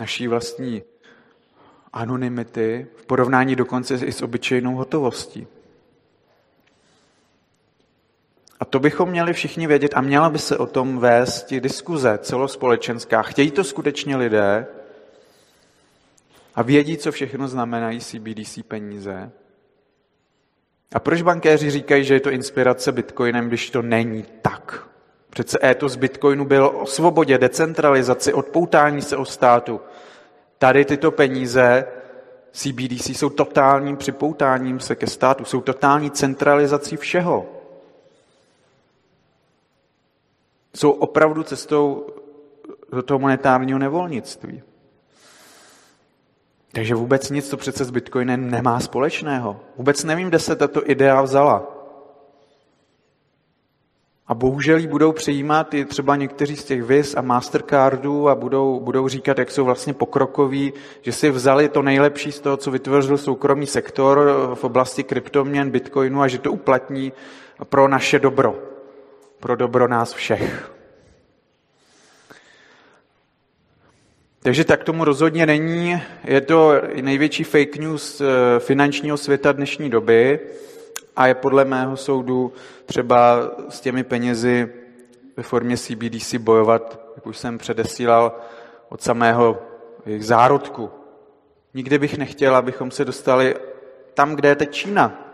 naší 0.00 0.28
vlastní 0.28 0.82
anonymity, 1.92 2.86
v 2.96 3.06
porovnání 3.06 3.56
dokonce 3.56 3.94
i 3.94 4.12
s 4.12 4.22
obyčejnou 4.22 4.74
hotovostí. 4.74 5.46
A 8.60 8.64
to 8.64 8.80
bychom 8.80 9.08
měli 9.08 9.32
všichni 9.32 9.66
vědět 9.66 9.92
a 9.94 10.00
měla 10.00 10.30
by 10.30 10.38
se 10.38 10.56
o 10.56 10.66
tom 10.66 10.98
vést 10.98 11.50
diskuze 11.50 12.18
celospolečenská. 12.22 13.22
Chtějí 13.22 13.50
to 13.50 13.64
skutečně 13.64 14.16
lidé 14.16 14.66
a 16.54 16.62
vědí, 16.62 16.96
co 16.96 17.12
všechno 17.12 17.48
znamenají 17.48 18.00
CBDC 18.00 18.58
peníze. 18.68 19.30
A 20.94 20.98
proč 20.98 21.22
bankéři 21.22 21.70
říkají, 21.70 22.04
že 22.04 22.14
je 22.14 22.20
to 22.20 22.30
inspirace 22.30 22.92
Bitcoinem, 22.92 23.48
když 23.48 23.70
to 23.70 23.82
není 23.82 24.24
tak? 24.42 24.88
Přece 25.30 25.58
étos 25.64 25.96
Bitcoinu 25.96 26.44
byl 26.44 26.72
o 26.74 26.86
svobodě, 26.86 27.38
decentralizaci, 27.38 28.32
odpoutání 28.32 29.02
se 29.02 29.16
od 29.16 29.24
státu. 29.24 29.80
Tady 30.58 30.84
tyto 30.84 31.10
peníze 31.10 31.86
CBDC 32.52 33.08
jsou 33.08 33.30
totálním 33.30 33.96
připoutáním 33.96 34.80
se 34.80 34.96
ke 34.96 35.06
státu, 35.06 35.44
jsou 35.44 35.60
totální 35.60 36.10
centralizací 36.10 36.96
všeho. 36.96 37.57
Jsou 40.78 40.90
opravdu 40.90 41.42
cestou 41.42 42.06
do 42.92 43.02
toho 43.02 43.18
monetárního 43.18 43.78
nevolnictví. 43.78 44.62
Takže 46.72 46.94
vůbec 46.94 47.30
nic 47.30 47.48
to 47.48 47.56
přece 47.56 47.84
s 47.84 47.90
Bitcoinem 47.90 48.50
nemá 48.50 48.80
společného. 48.80 49.60
Vůbec 49.76 50.04
nevím, 50.04 50.28
kde 50.28 50.38
se 50.38 50.56
tato 50.56 50.90
idea 50.90 51.22
vzala. 51.22 51.66
A 54.26 54.34
bohužel 54.34 54.78
ji 54.78 54.86
budou 54.86 55.12
přijímat 55.12 55.74
i 55.74 55.84
třeba 55.84 56.16
někteří 56.16 56.56
z 56.56 56.64
těch 56.64 56.82
Vis 56.82 57.16
a 57.16 57.22
Mastercardů 57.22 58.28
a 58.28 58.34
budou, 58.34 58.80
budou 58.80 59.08
říkat, 59.08 59.38
jak 59.38 59.50
jsou 59.50 59.64
vlastně 59.64 59.94
pokrokoví, 59.94 60.72
že 61.02 61.12
si 61.12 61.30
vzali 61.30 61.68
to 61.68 61.82
nejlepší 61.82 62.32
z 62.32 62.40
toho, 62.40 62.56
co 62.56 62.70
vytvořil 62.70 63.18
soukromý 63.18 63.66
sektor 63.66 64.30
v 64.54 64.64
oblasti 64.64 65.04
kryptoměn, 65.04 65.70
bitcoinu 65.70 66.22
a 66.22 66.28
že 66.28 66.38
to 66.38 66.52
uplatní 66.52 67.12
pro 67.64 67.88
naše 67.88 68.18
dobro, 68.18 68.77
pro 69.40 69.56
dobro 69.56 69.88
nás 69.88 70.12
všech. 70.12 70.72
Takže 74.40 74.64
tak 74.64 74.84
tomu 74.84 75.04
rozhodně 75.04 75.46
není. 75.46 76.02
Je 76.24 76.40
to 76.40 76.72
největší 77.02 77.44
fake 77.44 77.76
news 77.76 78.20
eh, 78.20 78.24
finančního 78.58 79.16
světa 79.16 79.52
dnešní 79.52 79.90
doby 79.90 80.40
a 81.16 81.26
je 81.26 81.34
podle 81.34 81.64
mého 81.64 81.96
soudu 81.96 82.52
třeba 82.86 83.50
s 83.68 83.80
těmi 83.80 84.04
penězi 84.04 84.68
ve 85.36 85.42
formě 85.42 85.76
CBDC 85.76 86.34
bojovat, 86.34 87.00
jak 87.16 87.26
už 87.26 87.38
jsem 87.38 87.58
předesílal, 87.58 88.32
od 88.88 89.02
samého 89.02 89.62
jejich 90.06 90.24
zárodku. 90.24 90.90
Nikdy 91.74 91.98
bych 91.98 92.18
nechtěl, 92.18 92.56
abychom 92.56 92.90
se 92.90 93.04
dostali 93.04 93.54
tam, 94.14 94.34
kde 94.34 94.48
je 94.48 94.56
teď 94.56 94.70
Čína. 94.70 95.24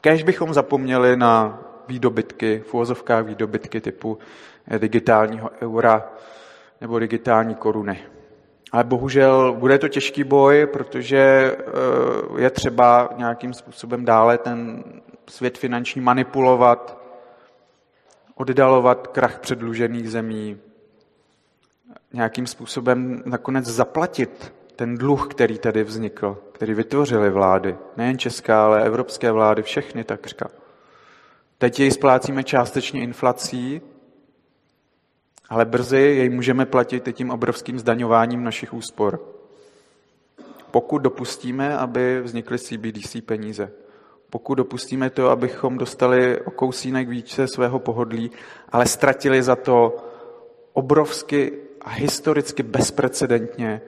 Kéž 0.00 0.22
bychom 0.22 0.54
zapomněli 0.54 1.16
na 1.16 1.63
výdobytky, 1.88 2.62
v 2.66 2.74
úvozovkách 2.74 3.24
výdobytky 3.24 3.80
typu 3.80 4.18
digitálního 4.78 5.50
eura 5.62 6.12
nebo 6.80 6.98
digitální 6.98 7.54
koruny. 7.54 7.98
Ale 8.72 8.84
bohužel 8.84 9.52
bude 9.58 9.78
to 9.78 9.88
těžký 9.88 10.24
boj, 10.24 10.66
protože 10.72 11.18
eh, 11.58 12.42
je 12.42 12.50
třeba 12.50 13.08
nějakým 13.16 13.54
způsobem 13.54 14.04
dále 14.04 14.38
ten 14.38 14.84
svět 15.30 15.58
finanční 15.58 16.00
manipulovat, 16.00 17.04
oddalovat 18.34 19.06
krach 19.06 19.38
předlužených 19.38 20.10
zemí, 20.10 20.58
nějakým 22.12 22.46
způsobem 22.46 23.22
nakonec 23.26 23.64
zaplatit 23.64 24.54
ten 24.76 24.98
dluh, 24.98 25.28
který 25.28 25.58
tady 25.58 25.84
vznikl, 25.84 26.38
který 26.52 26.74
vytvořily 26.74 27.30
vlády, 27.30 27.76
nejen 27.96 28.18
česká, 28.18 28.64
ale 28.64 28.84
evropské 28.84 29.32
vlády, 29.32 29.62
všechny 29.62 30.04
takřka. 30.04 30.48
Teď 31.58 31.80
jej 31.80 31.90
splácíme 31.90 32.44
částečně 32.44 33.02
inflací, 33.02 33.80
ale 35.48 35.64
brzy 35.64 36.00
jej 36.00 36.28
můžeme 36.28 36.66
platit 36.66 37.08
i 37.08 37.12
tím 37.12 37.30
obrovským 37.30 37.78
zdaňováním 37.78 38.44
našich 38.44 38.74
úspor. 38.74 39.20
Pokud 40.70 40.98
dopustíme, 40.98 41.78
aby 41.78 42.20
vznikly 42.20 42.58
CBDC 42.58 43.16
peníze. 43.26 43.72
Pokud 44.30 44.54
dopustíme 44.54 45.10
to, 45.10 45.30
abychom 45.30 45.78
dostali 45.78 46.40
o 46.40 46.50
kousínek 46.50 47.08
více 47.08 47.48
svého 47.48 47.78
pohodlí, 47.78 48.30
ale 48.68 48.86
ztratili 48.86 49.42
za 49.42 49.56
to 49.56 49.96
obrovsky 50.72 51.52
a 51.80 51.90
historicky 51.90 52.62
bezprecedentně 52.62 53.80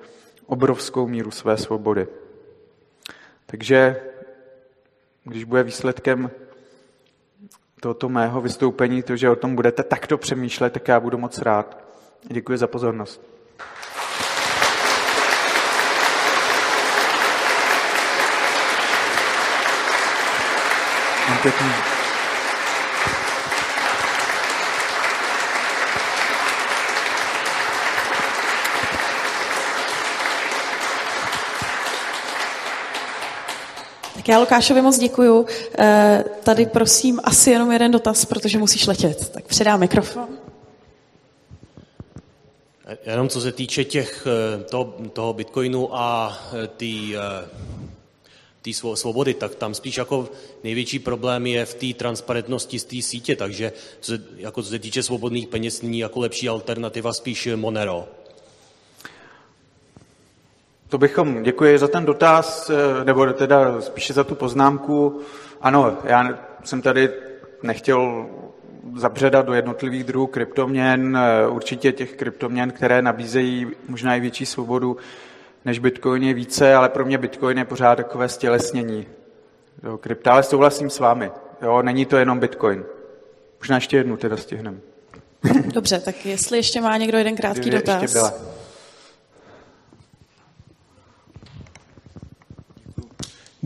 obrovskou 0.46 1.06
míru 1.06 1.30
své 1.30 1.56
svobody. 1.56 2.06
Takže 3.46 4.00
když 5.24 5.44
bude 5.44 5.62
výsledkem 5.62 6.30
tohoto 7.80 8.08
mého 8.08 8.40
vystoupení, 8.40 9.02
to, 9.02 9.16
že 9.16 9.30
o 9.30 9.36
tom 9.36 9.54
budete 9.54 9.82
takto 9.82 10.18
přemýšlet, 10.18 10.72
tak 10.72 10.88
já 10.88 11.00
budu 11.00 11.18
moc 11.18 11.38
rád. 11.38 11.78
Děkuji 12.22 12.58
za 12.58 12.66
pozornost. 12.66 13.20
Pěkný. 21.42 21.95
Tak 34.26 34.32
já 34.32 34.38
Lukášovi 34.38 34.82
moc 34.82 34.98
děkuju. 34.98 35.46
Eh, 35.78 36.24
tady 36.44 36.66
prosím 36.66 37.20
asi 37.24 37.50
jenom 37.50 37.72
jeden 37.72 37.90
dotaz, 37.90 38.24
protože 38.24 38.58
musíš 38.58 38.86
letět. 38.86 39.28
Tak 39.28 39.44
předám 39.44 39.80
mikrofon. 39.80 40.28
Jenom 43.06 43.28
co 43.28 43.40
se 43.40 43.52
týče 43.52 43.84
těch, 43.84 44.26
eh, 44.26 44.64
toho, 44.64 44.84
toho 45.12 45.32
bitcoinu 45.32 45.96
a 45.96 46.38
eh, 46.64 46.68
té 48.62 48.72
svobody, 48.94 49.34
tak 49.34 49.54
tam 49.54 49.74
spíš 49.74 49.96
jako 49.96 50.28
největší 50.64 50.98
problém 50.98 51.46
je 51.46 51.66
v 51.66 51.74
té 51.74 51.94
transparentnosti 51.98 52.78
z 52.78 52.84
té 52.84 53.02
sítě, 53.02 53.36
takže 53.36 53.72
co 54.00 54.12
se, 54.12 54.22
jako 54.36 54.62
co 54.62 54.68
se 54.68 54.78
týče 54.78 55.02
svobodných 55.02 55.48
peněz, 55.48 55.82
není 55.82 55.98
jako 55.98 56.20
lepší 56.20 56.48
alternativa 56.48 57.12
spíš 57.12 57.48
Monero. 57.54 58.08
To 60.88 60.98
bychom, 60.98 61.42
děkuji 61.42 61.78
za 61.78 61.88
ten 61.88 62.04
dotaz, 62.04 62.70
eh, 62.70 63.04
nebo 63.04 63.32
teda 63.32 63.80
spíše 63.80 64.12
za 64.12 64.24
tu 64.24 64.34
poznámku. 64.34 65.20
Ano, 65.60 65.98
já 66.04 66.38
jsem 66.64 66.82
tady 66.82 67.10
nechtěl 67.62 68.26
zabředat 68.96 69.46
do 69.46 69.52
jednotlivých 69.52 70.04
druhů 70.04 70.26
kryptoměn, 70.26 71.16
eh, 71.16 71.48
určitě 71.48 71.92
těch 71.92 72.12
kryptoměn, 72.12 72.70
které 72.70 73.02
nabízejí 73.02 73.66
možná 73.88 74.16
i 74.16 74.20
větší 74.20 74.46
svobodu 74.46 74.96
než 75.66 75.78
Bitcoin 75.78 76.22
je 76.22 76.34
více, 76.34 76.74
ale 76.74 76.88
pro 76.88 77.04
mě 77.04 77.18
Bitcoin 77.18 77.58
je 77.58 77.64
pořád 77.64 77.96
takové 77.96 78.28
stělesnění 78.28 79.06
jo, 79.82 79.98
krypta, 79.98 80.32
ale 80.32 80.42
souhlasím 80.42 80.90
s 80.90 80.98
vámi. 80.98 81.30
Jo, 81.62 81.82
není 81.82 82.06
to 82.06 82.16
jenom 82.16 82.40
Bitcoin. 82.40 82.84
Možná 83.60 83.76
ještě 83.76 83.96
jednu 83.96 84.16
teda 84.16 84.36
stihneme. 84.36 84.78
Dobře, 85.74 86.00
tak 86.00 86.26
jestli 86.26 86.58
ještě 86.58 86.80
má 86.80 86.96
někdo 86.96 87.18
jeden 87.18 87.36
krátký 87.36 87.70
dotaz. 87.70 88.02
Ještě 88.02 88.18
byla. 88.18 88.55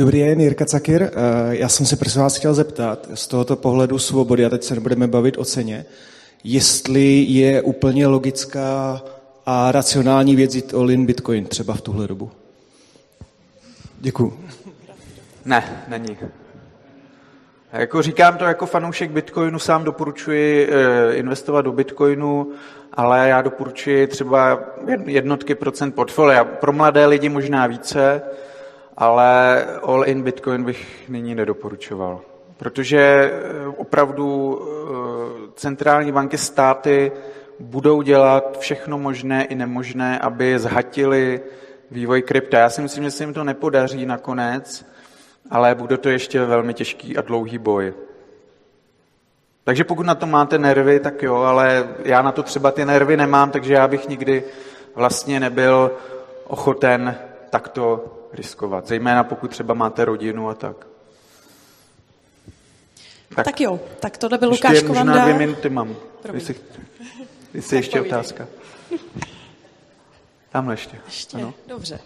Dobrý 0.00 0.20
den, 0.20 0.40
Jirka 0.40 0.64
Cakir. 0.64 1.02
Eh, 1.02 1.10
já 1.50 1.68
jsem 1.68 1.86
se 1.86 1.96
prosím 1.96 2.22
vás 2.22 2.36
chtěl 2.36 2.54
zeptat 2.54 3.08
z 3.14 3.26
tohoto 3.28 3.56
pohledu 3.56 3.98
svobody, 3.98 4.44
a 4.44 4.48
teď 4.48 4.62
se 4.62 4.74
nebudeme 4.74 5.06
bavit 5.06 5.38
o 5.38 5.44
ceně, 5.44 5.84
jestli 6.44 7.26
je 7.28 7.62
úplně 7.62 8.06
logická 8.06 9.02
a 9.46 9.72
racionální 9.72 10.36
věc 10.36 10.54
jít 10.54 10.74
all-in 10.74 11.06
Bitcoin 11.06 11.44
třeba 11.44 11.74
v 11.74 11.80
tuhle 11.80 12.08
dobu. 12.08 12.30
Děkuju. 13.98 14.40
Ne, 15.44 15.84
není. 15.88 16.16
Jako 17.72 18.02
říkám 18.02 18.36
to 18.36 18.44
jako 18.44 18.66
fanoušek 18.66 19.10
Bitcoinu, 19.10 19.58
sám 19.58 19.84
doporučuji 19.84 20.68
eh, 20.70 21.14
investovat 21.14 21.62
do 21.62 21.72
Bitcoinu, 21.72 22.52
ale 22.92 23.28
já 23.28 23.42
doporučuji 23.42 24.06
třeba 24.06 24.60
jednotky 25.06 25.54
procent 25.54 25.94
portfolia. 25.94 26.44
Pro 26.44 26.72
mladé 26.72 27.06
lidi 27.06 27.28
možná 27.28 27.66
více, 27.66 28.22
ale 29.00 29.64
all-in 29.82 30.22
Bitcoin 30.22 30.64
bych 30.64 31.08
nyní 31.08 31.34
nedoporučoval. 31.34 32.20
Protože 32.56 32.98
eh, 32.98 33.66
opravdu 33.76 34.60
eh, 34.62 35.50
centrální 35.54 36.12
banky 36.12 36.38
státy 36.38 37.12
budou 37.58 38.02
dělat 38.02 38.58
všechno 38.58 38.98
možné 38.98 39.44
i 39.44 39.54
nemožné, 39.54 40.18
aby 40.18 40.58
zhatili 40.58 41.40
vývoj 41.90 42.22
krypta. 42.22 42.58
Já 42.58 42.70
si 42.70 42.82
myslím, 42.82 43.04
že 43.04 43.10
se 43.10 43.22
jim 43.22 43.34
to 43.34 43.44
nepodaří 43.44 44.06
nakonec, 44.06 44.86
ale 45.50 45.74
bude 45.74 45.98
to 45.98 46.08
ještě 46.08 46.44
velmi 46.44 46.74
těžký 46.74 47.16
a 47.16 47.20
dlouhý 47.20 47.58
boj. 47.58 47.94
Takže 49.64 49.84
pokud 49.84 50.06
na 50.06 50.14
to 50.14 50.26
máte 50.26 50.58
nervy, 50.58 51.00
tak 51.00 51.22
jo, 51.22 51.36
ale 51.36 51.88
já 52.04 52.22
na 52.22 52.32
to 52.32 52.42
třeba 52.42 52.70
ty 52.70 52.84
nervy 52.84 53.16
nemám, 53.16 53.50
takže 53.50 53.74
já 53.74 53.88
bych 53.88 54.08
nikdy 54.08 54.44
vlastně 54.94 55.40
nebyl 55.40 55.90
ochoten 56.46 57.16
takto 57.50 58.04
riskovat. 58.32 58.86
Zejména 58.88 59.24
pokud 59.24 59.50
třeba 59.50 59.74
máte 59.74 60.04
rodinu 60.04 60.48
a 60.48 60.54
tak. 60.54 60.86
Tak, 63.36 63.44
tak 63.44 63.60
jo, 63.60 63.80
tak 64.00 64.18
tohle 64.18 64.38
byl 64.38 64.50
ještě 64.50 64.68
Lukáš 64.68 64.82
možná 64.82 65.02
Kovanda. 65.04 65.22
dvě 65.24 65.34
minuty 65.38 65.68
mám. 65.70 65.96
Jestli, 66.32 66.54
jestli 67.54 67.76
ještě 67.76 67.98
povídej. 67.98 68.18
otázka. 68.18 68.46
Tamhle 70.50 70.74
ještě. 70.74 70.98
Ještě, 71.06 71.36
Ano. 71.36 71.54
dobře. 71.66 72.00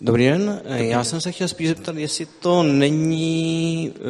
Dobrý 0.00 0.24
den, 0.24 0.62
já 0.64 1.04
jsem 1.04 1.20
se 1.20 1.32
chtěl 1.32 1.48
spíš 1.48 1.68
zeptat, 1.68 1.96
jestli 1.96 2.26
to 2.26 2.62
není, 2.62 3.92
eh, 3.96 4.00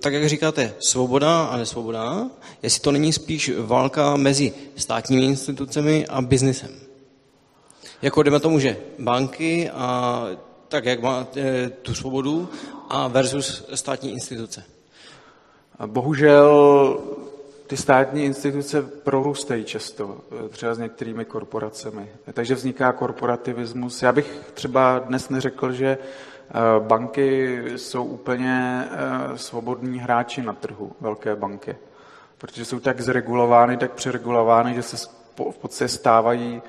tak 0.00 0.12
jak 0.12 0.28
říkáte, 0.28 0.74
svoboda 0.80 1.44
a 1.44 1.56
nesvoboda, 1.56 2.30
jestli 2.62 2.80
to 2.80 2.92
není 2.92 3.12
spíš 3.12 3.50
válka 3.58 4.16
mezi 4.16 4.52
státními 4.76 5.24
institucemi 5.24 6.06
a 6.06 6.22
biznesem. 6.22 6.70
Jako 8.02 8.22
jdeme 8.22 8.40
tomu, 8.40 8.58
že 8.58 8.76
banky 8.98 9.70
a 9.70 10.26
tak, 10.68 10.84
jak 10.84 11.02
máte 11.02 11.70
tu 11.82 11.94
svobodu 11.94 12.48
a 12.88 13.08
versus 13.08 13.64
státní 13.74 14.12
instituce. 14.12 14.64
Bohužel 15.86 16.98
ty 17.70 17.76
státní 17.76 18.24
instituce 18.24 18.82
prorůstají 18.82 19.64
často, 19.64 20.16
eh, 20.44 20.48
třeba 20.48 20.74
s 20.74 20.78
některými 20.78 21.24
korporacemi. 21.24 22.08
Takže 22.32 22.54
vzniká 22.54 22.92
korporativismus. 22.92 24.02
Já 24.02 24.12
bych 24.12 24.40
třeba 24.54 24.98
dnes 24.98 25.28
neřekl, 25.28 25.72
že 25.72 25.98
eh, 25.98 26.54
banky 26.78 27.62
jsou 27.76 28.04
úplně 28.04 28.84
eh, 28.90 29.38
svobodní 29.38 29.98
hráči 29.98 30.42
na 30.42 30.52
trhu, 30.52 30.92
velké 31.00 31.36
banky. 31.36 31.76
Protože 32.38 32.64
jsou 32.64 32.80
tak 32.80 33.00
zregulovány, 33.00 33.76
tak 33.76 33.92
přeregulovány, 33.92 34.74
že 34.74 34.82
se 34.82 34.96
v 35.50 35.58
podstatě 35.58 35.88
stávají 35.88 36.62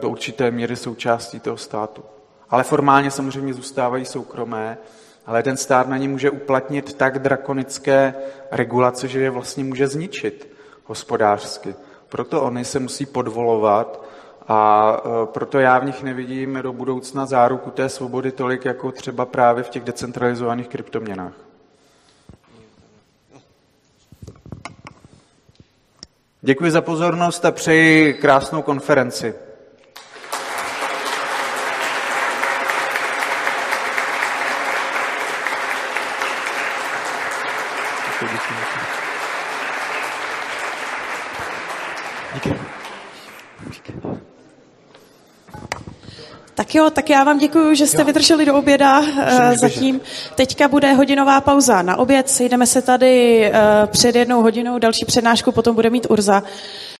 do 0.00 0.08
určité 0.08 0.50
míry 0.50 0.76
součástí 0.76 1.40
toho 1.40 1.56
státu. 1.56 2.02
Ale 2.50 2.64
formálně 2.64 3.10
samozřejmě 3.10 3.54
zůstávají 3.54 4.04
soukromé, 4.04 4.78
ale 5.26 5.42
ten 5.42 5.56
stát 5.56 5.88
na 5.88 5.96
ně 5.96 6.08
může 6.08 6.30
uplatnit 6.30 6.94
tak 6.94 7.18
drakonické 7.18 8.14
regulace, 8.50 9.08
že 9.08 9.20
je 9.20 9.30
vlastně 9.30 9.64
může 9.64 9.88
zničit 9.88 10.48
hospodářsky. 10.84 11.74
Proto 12.08 12.42
oni 12.42 12.64
se 12.64 12.78
musí 12.78 13.06
podvolovat 13.06 14.04
a 14.48 14.96
eh, 14.98 15.26
proto 15.26 15.58
já 15.58 15.78
v 15.78 15.84
nich 15.84 16.02
nevidím 16.02 16.58
do 16.62 16.72
budoucna 16.72 17.26
záruku 17.26 17.70
té 17.70 17.88
svobody 17.88 18.32
tolik, 18.32 18.64
jako 18.64 18.92
třeba 18.92 19.26
právě 19.26 19.64
v 19.64 19.68
těch 19.68 19.84
decentralizovaných 19.84 20.68
kryptoměnách. 20.68 21.32
Děkuji 26.44 26.70
za 26.70 26.80
pozornost 26.80 27.44
a 27.44 27.50
přeji 27.50 28.14
krásnou 28.14 28.62
konferenci. 28.62 29.34
Tak 46.72 46.76
jo, 46.76 46.90
tak 46.90 47.10
já 47.10 47.24
vám 47.24 47.38
děkuji, 47.38 47.74
že 47.74 47.86
jste 47.86 48.04
vydrželi 48.04 48.44
do 48.44 48.54
oběda 48.54 49.02
eh, 49.20 49.58
zatím. 49.58 50.00
Teďka 50.34 50.68
bude 50.68 50.92
hodinová 50.92 51.40
pauza 51.40 51.82
na 51.82 51.96
oběd, 51.96 52.28
sejdeme 52.28 52.66
se 52.66 52.82
tady 52.82 53.44
eh, 53.44 53.52
před 53.86 54.16
jednou 54.16 54.42
hodinou, 54.42 54.78
další 54.78 55.04
přednášku 55.04 55.52
potom 55.52 55.74
bude 55.74 55.90
mít 55.90 56.06
Urza. 56.10 56.42